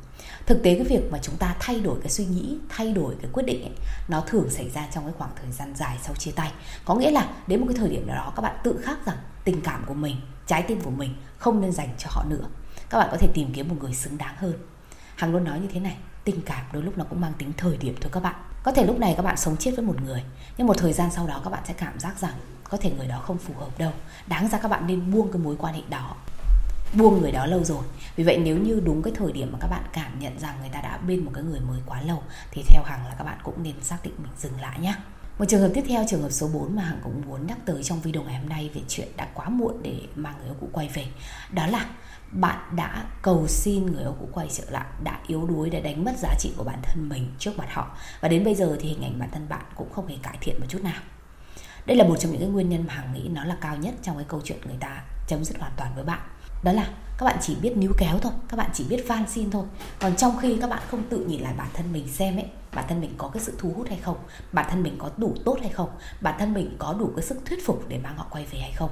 Thực 0.47 0.63
tế 0.63 0.75
cái 0.75 0.85
việc 0.85 1.13
mà 1.13 1.19
chúng 1.23 1.37
ta 1.37 1.57
thay 1.61 1.81
đổi 1.81 1.99
cái 2.01 2.11
suy 2.11 2.25
nghĩ 2.25 2.59
thay 2.69 2.93
đổi 2.93 3.15
cái 3.23 3.31
quyết 3.33 3.47
định 3.47 3.63
ấy, 3.63 3.75
nó 4.09 4.21
thường 4.21 4.51
xảy 4.51 4.71
ra 4.71 4.87
trong 4.95 5.05
cái 5.05 5.13
khoảng 5.19 5.31
thời 5.43 5.53
gian 5.53 5.75
dài 5.75 5.99
sau 6.03 6.15
chia 6.15 6.33
tay. 6.33 6.53
Có 6.85 6.95
nghĩa 6.95 7.11
là 7.11 7.29
đến 7.47 7.61
một 7.61 7.67
cái 7.69 7.77
thời 7.79 7.91
điểm 7.91 8.07
nào 8.07 8.17
đó 8.17 8.33
các 8.37 8.43
bạn 8.43 8.57
tự 8.65 8.81
khắc 8.85 9.07
rằng 9.07 9.17
tình 9.45 9.61
cảm 9.61 9.85
của 9.87 9.95
mình 9.95 10.17
trái 10.51 10.63
tim 10.63 10.81
của 10.81 10.91
mình 10.91 11.15
không 11.39 11.61
nên 11.61 11.73
dành 11.73 11.89
cho 11.99 12.09
họ 12.11 12.25
nữa. 12.29 12.45
Các 12.91 12.99
bạn 12.99 13.09
có 13.11 13.17
thể 13.17 13.29
tìm 13.35 13.53
kiếm 13.53 13.69
một 13.69 13.77
người 13.81 13.95
xứng 13.95 14.19
đáng 14.19 14.35
hơn. 14.37 14.53
Hằng 15.17 15.33
luôn 15.33 15.45
nói 15.45 15.61
như 15.61 15.69
thế 15.73 15.81
này, 15.81 15.97
tình 16.25 16.41
cảm 16.47 16.65
đôi 16.73 16.83
lúc 16.83 16.99
nó 16.99 17.05
cũng 17.05 17.21
mang 17.21 17.33
tính 17.39 17.53
thời 17.57 17.77
điểm 17.77 17.95
thôi 18.01 18.11
các 18.13 18.23
bạn. 18.23 18.35
Có 18.63 18.73
thể 18.73 18.87
lúc 18.87 18.99
này 18.99 19.15
các 19.17 19.23
bạn 19.23 19.37
sống 19.37 19.57
chết 19.57 19.73
với 19.77 19.85
một 19.85 20.03
người, 20.03 20.25
nhưng 20.57 20.67
một 20.67 20.79
thời 20.79 20.93
gian 20.93 21.11
sau 21.11 21.27
đó 21.27 21.41
các 21.45 21.51
bạn 21.51 21.63
sẽ 21.65 21.75
cảm 21.75 22.01
giác 22.01 22.19
rằng 22.19 22.35
có 22.65 22.77
thể 22.77 22.91
người 22.91 23.07
đó 23.07 23.19
không 23.19 23.39
phù 23.39 23.55
hợp 23.55 23.79
đâu. 23.79 23.93
Đáng 24.27 24.49
ra 24.49 24.59
các 24.59 24.69
bạn 24.69 24.87
nên 24.87 25.11
buông 25.13 25.33
cái 25.33 25.43
mối 25.43 25.57
quan 25.59 25.75
hệ 25.75 25.83
đó, 25.89 26.17
buông 26.95 27.21
người 27.21 27.33
đó 27.33 27.47
lâu 27.47 27.65
rồi. 27.65 27.85
Vì 28.17 28.25
vậy 28.25 28.39
nếu 28.39 28.59
như 28.59 28.81
đúng 28.85 29.03
cái 29.03 29.13
thời 29.17 29.33
điểm 29.33 29.53
mà 29.53 29.59
các 29.61 29.69
bạn 29.69 29.83
cảm 29.93 30.19
nhận 30.19 30.39
rằng 30.39 30.55
người 30.61 30.71
ta 30.73 30.81
đã 30.81 30.97
bên 30.97 31.25
một 31.25 31.31
cái 31.35 31.45
người 31.45 31.61
mới 31.61 31.81
quá 31.87 32.03
lâu, 32.03 32.23
thì 32.51 32.65
theo 32.69 32.83
hằng 32.85 33.07
là 33.07 33.15
các 33.19 33.25
bạn 33.25 33.39
cũng 33.43 33.63
nên 33.63 33.75
xác 33.83 33.99
định 34.03 34.15
mình 34.19 34.33
dừng 34.39 34.61
lại 34.61 34.79
nhé 34.81 34.95
một 35.39 35.45
trường 35.49 35.61
hợp 35.61 35.71
tiếp 35.75 35.85
theo, 35.89 36.05
trường 36.09 36.23
hợp 36.23 36.31
số 36.31 36.49
4 36.49 36.77
mà 36.77 36.83
Hằng 36.83 37.01
cũng 37.05 37.23
muốn 37.27 37.47
nhắc 37.47 37.59
tới 37.65 37.83
trong 37.83 38.01
video 38.01 38.23
ngày 38.23 38.39
hôm 38.39 38.49
nay 38.49 38.71
về 38.75 38.81
chuyện 38.89 39.09
đã 39.17 39.29
quá 39.35 39.49
muộn 39.49 39.83
để 39.83 40.01
mang 40.15 40.35
người 40.39 40.49
yêu 40.49 40.55
cũ 40.61 40.69
quay 40.73 40.89
về. 40.95 41.07
Đó 41.53 41.67
là 41.67 41.87
bạn 42.33 42.77
đã 42.77 43.05
cầu 43.23 43.47
xin 43.49 43.87
người 43.87 44.03
yêu 44.03 44.17
cũ 44.21 44.29
quay 44.33 44.49
trở 44.51 44.65
lại, 44.71 44.87
đã 45.05 45.21
yếu 45.27 45.47
đuối 45.47 45.71
để 45.71 45.81
đánh 45.81 46.05
mất 46.05 46.13
giá 46.19 46.35
trị 46.39 46.53
của 46.57 46.65
bản 46.65 46.79
thân 46.83 47.09
mình 47.09 47.35
trước 47.39 47.59
mặt 47.59 47.69
họ. 47.71 47.97
Và 48.21 48.29
đến 48.29 48.45
bây 48.45 48.55
giờ 48.55 48.77
thì 48.81 48.89
hình 48.89 49.03
ảnh 49.03 49.19
bản 49.19 49.31
thân 49.33 49.49
bạn 49.49 49.65
cũng 49.77 49.93
không 49.93 50.07
hề 50.07 50.17
cải 50.23 50.39
thiện 50.41 50.61
một 50.61 50.67
chút 50.69 50.83
nào. 50.83 51.03
Đây 51.87 51.97
là 51.97 52.05
một 52.05 52.17
trong 52.17 52.33
những 52.33 52.41
cái 52.41 52.51
nguyên 52.51 52.69
nhân 52.69 52.85
mà 52.87 52.95
Hằng 52.95 53.13
nghĩ 53.15 53.29
nó 53.29 53.45
là 53.45 53.57
cao 53.61 53.77
nhất 53.77 53.95
trong 54.03 54.17
cái 54.17 54.25
câu 54.29 54.41
chuyện 54.45 54.59
người 54.67 54.77
ta 54.81 55.03
chấm 55.27 55.45
dứt 55.45 55.59
hoàn 55.59 55.73
toàn 55.77 55.95
với 55.95 56.05
bạn 56.05 56.21
đó 56.63 56.73
là 56.73 56.91
các 57.21 57.27
bạn 57.27 57.37
chỉ 57.41 57.55
biết 57.63 57.77
níu 57.77 57.93
kéo 57.99 58.19
thôi, 58.19 58.33
các 58.49 58.57
bạn 58.57 58.71
chỉ 58.75 58.85
biết 58.89 59.05
van 59.09 59.25
xin 59.29 59.51
thôi. 59.51 59.65
Còn 59.99 60.17
trong 60.17 60.39
khi 60.39 60.59
các 60.61 60.71
bạn 60.71 60.83
không 60.91 61.03
tự 61.11 61.25
nhìn 61.25 61.41
lại 61.41 61.55
bản 61.59 61.69
thân 61.75 61.93
mình 61.93 62.09
xem 62.09 62.37
ấy, 62.37 62.47
bản 62.75 62.85
thân 62.89 63.01
mình 63.01 63.15
có 63.19 63.31
cái 63.35 63.43
sự 63.43 63.55
thu 63.59 63.73
hút 63.77 63.89
hay 63.89 63.99
không, 64.03 64.17
bản 64.53 64.67
thân 64.71 64.83
mình 64.83 64.97
có 64.99 65.11
đủ 65.17 65.35
tốt 65.45 65.57
hay 65.61 65.71
không, 65.71 65.89
bản 66.21 66.35
thân 66.39 66.55
mình 66.55 66.77
có 66.79 66.95
đủ 66.99 67.11
cái 67.17 67.25
sức 67.25 67.39
thuyết 67.45 67.67
phục 67.67 67.89
để 67.89 67.99
mang 67.99 68.17
họ 68.17 68.27
quay 68.31 68.47
về 68.51 68.59
hay 68.59 68.73
không 68.73 68.91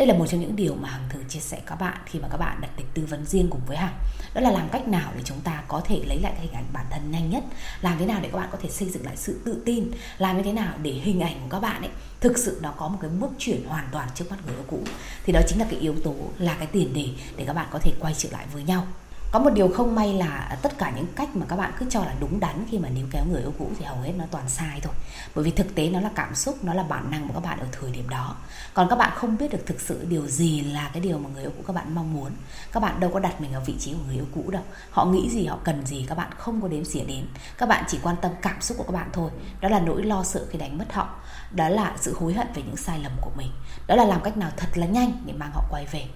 đây 0.00 0.06
là 0.06 0.14
một 0.14 0.26
trong 0.26 0.40
những 0.40 0.56
điều 0.56 0.74
mà 0.74 0.88
hằng 0.88 1.08
thường 1.08 1.22
chia 1.28 1.40
sẻ 1.40 1.60
các 1.66 1.74
bạn 1.74 1.98
khi 2.06 2.18
mà 2.18 2.28
các 2.28 2.36
bạn 2.36 2.60
đặt 2.60 2.70
lịch 2.76 2.94
tư 2.94 3.06
vấn 3.06 3.24
riêng 3.24 3.48
cùng 3.50 3.60
với 3.66 3.76
hằng. 3.76 3.94
Đó 4.34 4.40
là 4.40 4.50
làm 4.50 4.68
cách 4.72 4.88
nào 4.88 5.12
để 5.16 5.22
chúng 5.24 5.40
ta 5.40 5.62
có 5.68 5.80
thể 5.84 6.00
lấy 6.06 6.20
lại 6.20 6.32
cái 6.36 6.42
hình 6.42 6.52
ảnh 6.52 6.64
bản 6.72 6.86
thân 6.90 7.10
nhanh 7.10 7.30
nhất? 7.30 7.44
Làm 7.80 7.98
thế 7.98 8.06
nào 8.06 8.20
để 8.22 8.28
các 8.32 8.38
bạn 8.38 8.48
có 8.52 8.58
thể 8.62 8.68
xây 8.68 8.88
dựng 8.88 9.04
lại 9.04 9.16
sự 9.16 9.40
tự 9.44 9.62
tin? 9.64 9.90
Làm 10.18 10.36
như 10.36 10.42
thế 10.42 10.52
nào 10.52 10.74
để 10.82 10.90
hình 10.90 11.20
ảnh 11.20 11.40
của 11.42 11.48
các 11.50 11.60
bạn 11.60 11.82
ấy 11.82 11.90
thực 12.20 12.38
sự 12.38 12.58
nó 12.62 12.72
có 12.76 12.88
một 12.88 12.98
cái 13.00 13.10
bước 13.10 13.30
chuyển 13.38 13.64
hoàn 13.68 13.88
toàn 13.92 14.08
trước 14.14 14.30
mắt 14.30 14.36
người 14.46 14.56
yêu 14.56 14.64
cũ? 14.66 14.80
Thì 15.24 15.32
đó 15.32 15.40
chính 15.48 15.58
là 15.58 15.66
cái 15.70 15.80
yếu 15.80 15.94
tố, 16.04 16.14
là 16.38 16.54
cái 16.54 16.66
tiền 16.66 16.94
đề 16.94 17.08
để 17.36 17.44
các 17.44 17.52
bạn 17.52 17.66
có 17.70 17.78
thể 17.78 17.92
quay 18.00 18.14
trở 18.18 18.28
lại 18.32 18.46
với 18.52 18.62
nhau 18.62 18.86
có 19.32 19.38
một 19.38 19.50
điều 19.50 19.68
không 19.68 19.94
may 19.94 20.14
là 20.14 20.58
tất 20.62 20.78
cả 20.78 20.92
những 20.96 21.06
cách 21.16 21.36
mà 21.36 21.46
các 21.48 21.56
bạn 21.56 21.72
cứ 21.78 21.86
cho 21.90 22.00
là 22.00 22.14
đúng 22.20 22.40
đắn 22.40 22.64
khi 22.70 22.78
mà 22.78 22.88
níu 22.88 23.06
kéo 23.10 23.24
người 23.30 23.40
yêu 23.40 23.52
cũ 23.58 23.70
thì 23.78 23.84
hầu 23.84 24.00
hết 24.00 24.12
nó 24.16 24.24
toàn 24.30 24.48
sai 24.48 24.80
thôi. 24.82 24.94
Bởi 25.34 25.44
vì 25.44 25.50
thực 25.50 25.74
tế 25.74 25.90
nó 25.90 26.00
là 26.00 26.10
cảm 26.14 26.34
xúc, 26.34 26.64
nó 26.64 26.74
là 26.74 26.82
bản 26.82 27.10
năng 27.10 27.28
của 27.28 27.34
các 27.34 27.42
bạn 27.42 27.58
ở 27.58 27.66
thời 27.72 27.90
điểm 27.90 28.08
đó. 28.08 28.36
Còn 28.74 28.88
các 28.90 28.96
bạn 28.96 29.12
không 29.14 29.38
biết 29.38 29.50
được 29.52 29.66
thực 29.66 29.80
sự 29.80 30.04
điều 30.08 30.26
gì 30.26 30.60
là 30.60 30.90
cái 30.92 31.02
điều 31.02 31.18
mà 31.18 31.28
người 31.34 31.42
yêu 31.42 31.50
cũ 31.56 31.64
các 31.66 31.72
bạn 31.72 31.94
mong 31.94 32.14
muốn. 32.14 32.30
Các 32.72 32.80
bạn 32.80 33.00
đâu 33.00 33.10
có 33.14 33.20
đặt 33.20 33.40
mình 33.40 33.52
ở 33.52 33.60
vị 33.60 33.74
trí 33.78 33.92
của 33.92 34.04
người 34.06 34.14
yêu 34.14 34.26
cũ 34.34 34.50
đâu. 34.50 34.62
Họ 34.90 35.04
nghĩ 35.04 35.30
gì, 35.30 35.46
họ 35.46 35.58
cần 35.64 35.86
gì, 35.86 36.04
các 36.08 36.18
bạn 36.18 36.30
không 36.38 36.60
có 36.62 36.68
đếm 36.68 36.84
xỉa 36.84 37.04
đến. 37.04 37.26
Các 37.58 37.68
bạn 37.68 37.84
chỉ 37.88 37.98
quan 38.02 38.16
tâm 38.22 38.32
cảm 38.42 38.60
xúc 38.60 38.78
của 38.78 38.84
các 38.84 38.92
bạn 38.92 39.08
thôi. 39.12 39.30
Đó 39.60 39.68
là 39.68 39.80
nỗi 39.80 40.02
lo 40.02 40.24
sợ 40.24 40.46
khi 40.50 40.58
đánh 40.58 40.78
mất 40.78 40.92
họ. 40.92 41.14
Đó 41.50 41.68
là 41.68 41.96
sự 42.00 42.16
hối 42.20 42.32
hận 42.32 42.46
về 42.54 42.62
những 42.62 42.76
sai 42.76 42.98
lầm 42.98 43.12
của 43.20 43.30
mình. 43.36 43.50
Đó 43.86 43.96
là 43.96 44.04
làm 44.04 44.20
cách 44.22 44.36
nào 44.36 44.50
thật 44.56 44.68
là 44.74 44.86
nhanh 44.86 45.12
để 45.26 45.32
mang 45.32 45.50
họ 45.54 45.64
quay 45.70 45.86
về 45.92 46.06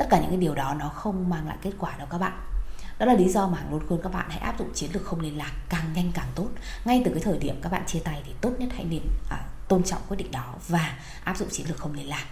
tất 0.00 0.06
cả 0.10 0.20
những 0.20 0.30
cái 0.30 0.36
điều 0.36 0.54
đó 0.54 0.74
nó 0.78 0.88
không 0.88 1.30
mang 1.30 1.48
lại 1.48 1.56
kết 1.62 1.72
quả 1.78 1.96
đâu 1.98 2.06
các 2.10 2.18
bạn. 2.18 2.32
Đó 2.98 3.06
là 3.06 3.14
lý 3.14 3.28
do 3.28 3.48
mà 3.48 3.58
hằng 3.58 3.70
luôn 3.70 3.86
khuyên 3.88 4.00
các 4.02 4.12
bạn 4.12 4.26
hãy 4.30 4.38
áp 4.38 4.58
dụng 4.58 4.68
chiến 4.74 4.90
lược 4.92 5.04
không 5.04 5.20
liên 5.20 5.38
lạc 5.38 5.52
càng 5.68 5.92
nhanh 5.94 6.12
càng 6.14 6.26
tốt. 6.34 6.48
Ngay 6.84 7.02
từ 7.04 7.10
cái 7.10 7.22
thời 7.22 7.38
điểm 7.38 7.60
các 7.62 7.72
bạn 7.72 7.82
chia 7.86 8.00
tay 8.04 8.22
thì 8.26 8.32
tốt 8.40 8.52
nhất 8.58 8.68
hãy 8.74 8.84
nên 8.84 9.02
à, 9.30 9.38
tôn 9.68 9.82
trọng 9.82 10.00
quyết 10.08 10.16
định 10.16 10.30
đó 10.30 10.54
và 10.68 10.98
áp 11.24 11.36
dụng 11.36 11.48
chiến 11.48 11.66
lược 11.68 11.78
không 11.78 11.94
liên 11.94 12.08
lạc. 12.08 12.24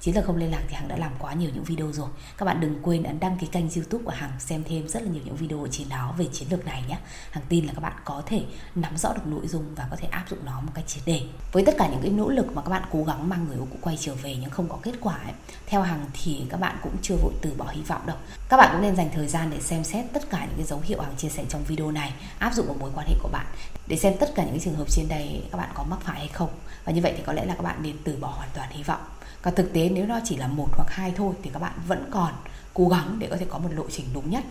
Chiến 0.00 0.14
lược 0.14 0.24
không 0.24 0.36
liên 0.36 0.50
lạc 0.50 0.62
thì 0.68 0.74
Hằng 0.74 0.88
đã 0.88 0.96
làm 0.96 1.12
quá 1.18 1.34
nhiều 1.34 1.50
những 1.54 1.64
video 1.64 1.92
rồi. 1.92 2.08
Các 2.36 2.46
bạn 2.46 2.60
đừng 2.60 2.78
quên 2.82 3.02
ấn 3.02 3.20
đăng 3.20 3.38
ký 3.38 3.46
kênh 3.46 3.70
youtube 3.70 4.04
của 4.04 4.10
Hằng 4.10 4.30
Xem 4.38 4.64
thêm 4.64 4.88
rất 4.88 5.02
là 5.02 5.08
nhiều 5.08 5.22
những 5.24 5.36
video 5.36 5.62
ở 5.62 5.68
trên 5.70 5.88
đó 5.88 6.14
về 6.18 6.26
chiến 6.32 6.48
lược 6.50 6.66
này 6.66 6.82
nhé. 6.88 6.98
Hằng 7.30 7.44
tin 7.48 7.66
là 7.66 7.72
các 7.72 7.80
bạn 7.80 7.92
có 8.04 8.22
thể 8.26 8.44
nắm 8.74 8.96
rõ 8.96 9.12
được 9.12 9.26
nội 9.26 9.46
dung 9.46 9.74
và 9.76 9.86
có 9.90 9.96
thể 9.96 10.08
áp 10.08 10.24
dụng 10.30 10.38
nó 10.44 10.60
một 10.60 10.72
cách 10.74 10.86
triệt 10.86 11.02
đề 11.06 11.20
Với 11.52 11.64
tất 11.66 11.74
cả 11.78 11.88
những 11.88 12.00
cái 12.02 12.10
nỗ 12.10 12.28
lực 12.28 12.46
mà 12.52 12.62
các 12.62 12.70
bạn 12.70 12.82
cố 12.92 13.04
gắng 13.04 13.28
mang 13.28 13.46
người 13.48 13.56
yêu 13.56 13.68
cũ 13.70 13.76
quay 13.80 13.96
trở 14.00 14.14
về 14.14 14.36
nhưng 14.40 14.50
không 14.50 14.68
có 14.68 14.78
kết 14.82 14.94
quả 15.00 15.14
ấy, 15.14 15.32
Theo 15.66 15.82
Hằng 15.82 16.06
thì 16.12 16.42
các 16.50 16.60
bạn 16.60 16.76
cũng 16.82 16.96
chưa 17.02 17.16
vội 17.16 17.32
từ 17.42 17.54
bỏ 17.56 17.66
hy 17.70 17.82
vọng 17.82 18.06
đâu. 18.06 18.16
Các 18.48 18.56
bạn 18.56 18.68
cũng 18.72 18.82
nên 18.82 18.96
dành 18.96 19.10
thời 19.14 19.26
gian 19.26 19.50
để 19.50 19.60
xem 19.60 19.84
xét 19.84 20.04
tất 20.12 20.30
cả 20.30 20.44
những 20.44 20.56
cái 20.56 20.66
dấu 20.66 20.80
hiệu 20.84 21.00
Hằng 21.00 21.16
chia 21.16 21.28
sẻ 21.28 21.44
trong 21.48 21.64
video 21.64 21.90
này 21.90 22.12
Áp 22.38 22.54
dụng 22.54 22.66
vào 22.66 22.76
mối 22.80 22.90
quan 22.94 23.06
hệ 23.06 23.14
của 23.22 23.28
bạn. 23.28 23.46
Để 23.86 23.96
xem 23.96 24.14
tất 24.20 24.32
cả 24.34 24.42
những 24.42 24.52
cái 24.52 24.60
trường 24.64 24.74
hợp 24.74 24.90
trên 24.90 25.08
đây 25.08 25.42
các 25.52 25.58
bạn 25.58 25.70
có 25.74 25.84
mắc 25.84 25.98
phải 26.00 26.18
hay 26.18 26.28
không. 26.28 26.50
Và 26.84 26.92
như 26.92 27.00
vậy 27.02 27.14
thì 27.16 27.22
có 27.26 27.32
lẽ 27.32 27.44
là 27.44 27.54
các 27.54 27.62
bạn 27.62 27.82
nên 27.82 27.96
từ 28.04 28.16
bỏ 28.20 28.28
hoàn 28.28 28.48
toàn 28.54 28.70
hy 28.70 28.82
vọng 28.82 29.00
còn 29.42 29.54
thực 29.54 29.72
tế 29.72 29.88
nếu 29.88 30.06
nó 30.06 30.20
chỉ 30.24 30.36
là 30.36 30.48
một 30.48 30.68
hoặc 30.72 30.90
hai 30.90 31.12
thôi 31.16 31.34
thì 31.42 31.50
các 31.52 31.58
bạn 31.58 31.72
vẫn 31.86 32.08
còn 32.10 32.32
cố 32.74 32.88
gắng 32.88 33.16
để 33.18 33.26
có 33.30 33.36
thể 33.36 33.46
có 33.48 33.58
một 33.58 33.68
lộ 33.72 33.84
trình 33.90 34.06
đúng 34.14 34.30
nhất. 34.30 34.44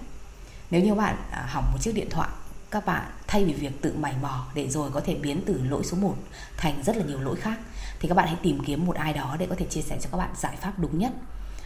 Nếu 0.72 0.82
như 0.82 0.96
bạn 0.96 1.16
à, 1.32 1.46
hỏng 1.50 1.72
một 1.72 1.78
chiếc 1.82 1.96
điện 1.96 2.10
thoại, 2.10 2.30
các 2.72 2.86
bạn 2.86 3.12
thay 3.28 3.46
vì 3.46 3.54
việc 3.54 3.82
tự 3.82 3.94
mày 3.98 4.14
mò 4.22 4.48
để 4.56 4.70
rồi 4.70 4.92
có 4.92 5.02
thể 5.02 5.16
biến 5.16 5.42
từ 5.46 5.62
lỗi 5.64 5.84
số 5.84 5.98
1 5.98 6.16
thành 6.58 6.84
rất 6.84 6.98
là 6.98 7.06
nhiều 7.06 7.22
lỗi 7.22 7.36
khác, 7.36 7.60
thì 8.00 8.08
các 8.08 8.16
bạn 8.16 8.28
hãy 8.28 8.38
tìm 8.44 8.60
kiếm 8.66 8.86
một 8.86 8.96
ai 8.96 9.14
đó 9.14 9.36
để 9.40 9.48
có 9.50 9.56
thể 9.60 9.66
chia 9.70 9.82
sẻ 9.82 9.98
cho 10.02 10.10
các 10.12 10.18
bạn 10.18 10.30
giải 10.38 10.58
pháp 10.62 10.80
đúng 10.80 11.00
nhất 11.00 11.12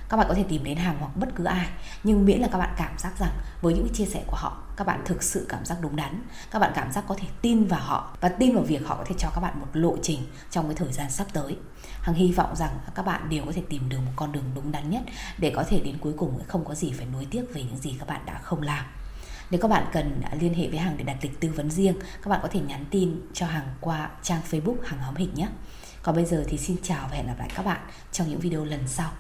các 0.09 0.17
bạn 0.17 0.25
có 0.29 0.33
thể 0.33 0.43
tìm 0.49 0.63
đến 0.63 0.77
hàng 0.77 0.95
hoặc 0.99 1.11
bất 1.15 1.35
cứ 1.35 1.43
ai 1.43 1.67
nhưng 2.03 2.25
miễn 2.25 2.39
là 2.39 2.47
các 2.51 2.57
bạn 2.57 2.73
cảm 2.77 2.97
giác 2.97 3.19
rằng 3.19 3.31
với 3.61 3.73
những 3.73 3.87
chia 3.93 4.05
sẻ 4.05 4.23
của 4.27 4.35
họ 4.35 4.63
các 4.77 4.87
bạn 4.87 5.01
thực 5.05 5.23
sự 5.23 5.45
cảm 5.49 5.65
giác 5.65 5.77
đúng 5.81 5.95
đắn 5.95 6.21
các 6.51 6.59
bạn 6.59 6.71
cảm 6.75 6.91
giác 6.91 7.03
có 7.07 7.15
thể 7.15 7.27
tin 7.41 7.65
vào 7.65 7.81
họ 7.81 8.17
và 8.21 8.29
tin 8.29 8.55
vào 8.55 8.63
việc 8.63 8.87
họ 8.87 8.95
có 8.95 9.03
thể 9.03 9.15
cho 9.17 9.29
các 9.35 9.41
bạn 9.41 9.59
một 9.59 9.67
lộ 9.73 9.97
trình 10.01 10.19
trong 10.51 10.65
cái 10.65 10.75
thời 10.75 10.93
gian 10.93 11.09
sắp 11.09 11.27
tới 11.33 11.57
hằng 12.01 12.15
hy 12.15 12.31
vọng 12.31 12.55
rằng 12.55 12.79
các 12.95 13.05
bạn 13.05 13.29
đều 13.29 13.45
có 13.45 13.51
thể 13.51 13.61
tìm 13.69 13.89
được 13.89 13.99
một 14.05 14.11
con 14.15 14.31
đường 14.31 14.51
đúng 14.55 14.71
đắn 14.71 14.89
nhất 14.89 15.03
để 15.37 15.53
có 15.55 15.63
thể 15.63 15.79
đến 15.79 15.97
cuối 15.97 16.13
cùng 16.17 16.39
không 16.47 16.65
có 16.65 16.75
gì 16.75 16.91
phải 16.91 17.07
nuối 17.13 17.27
tiếc 17.31 17.43
về 17.53 17.63
những 17.63 17.77
gì 17.77 17.95
các 17.99 18.07
bạn 18.07 18.21
đã 18.25 18.39
không 18.43 18.61
làm 18.61 18.85
nếu 19.51 19.61
các 19.61 19.67
bạn 19.67 19.85
cần 19.91 20.21
liên 20.39 20.53
hệ 20.53 20.69
với 20.69 20.79
Hằng 20.79 20.97
để 20.97 21.03
đặt 21.03 21.17
lịch 21.21 21.39
tư 21.39 21.49
vấn 21.55 21.71
riêng, 21.71 21.95
các 22.21 22.29
bạn 22.29 22.39
có 22.43 22.47
thể 22.47 22.59
nhắn 22.59 22.85
tin 22.89 23.21
cho 23.33 23.45
Hằng 23.45 23.67
qua 23.81 24.09
trang 24.23 24.41
Facebook 24.49 24.75
Hằng 24.83 24.99
Hóm 24.99 25.15
Hình 25.15 25.33
nhé. 25.35 25.47
Còn 26.03 26.15
bây 26.15 26.25
giờ 26.25 26.43
thì 26.47 26.57
xin 26.57 26.77
chào 26.83 27.07
và 27.11 27.17
hẹn 27.17 27.27
gặp 27.27 27.35
lại 27.39 27.49
các 27.55 27.65
bạn 27.65 27.79
trong 28.11 28.29
những 28.29 28.39
video 28.39 28.65
lần 28.65 28.87
sau. 28.87 29.11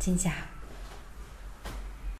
Xin 0.00 0.18
chào. 0.18 0.57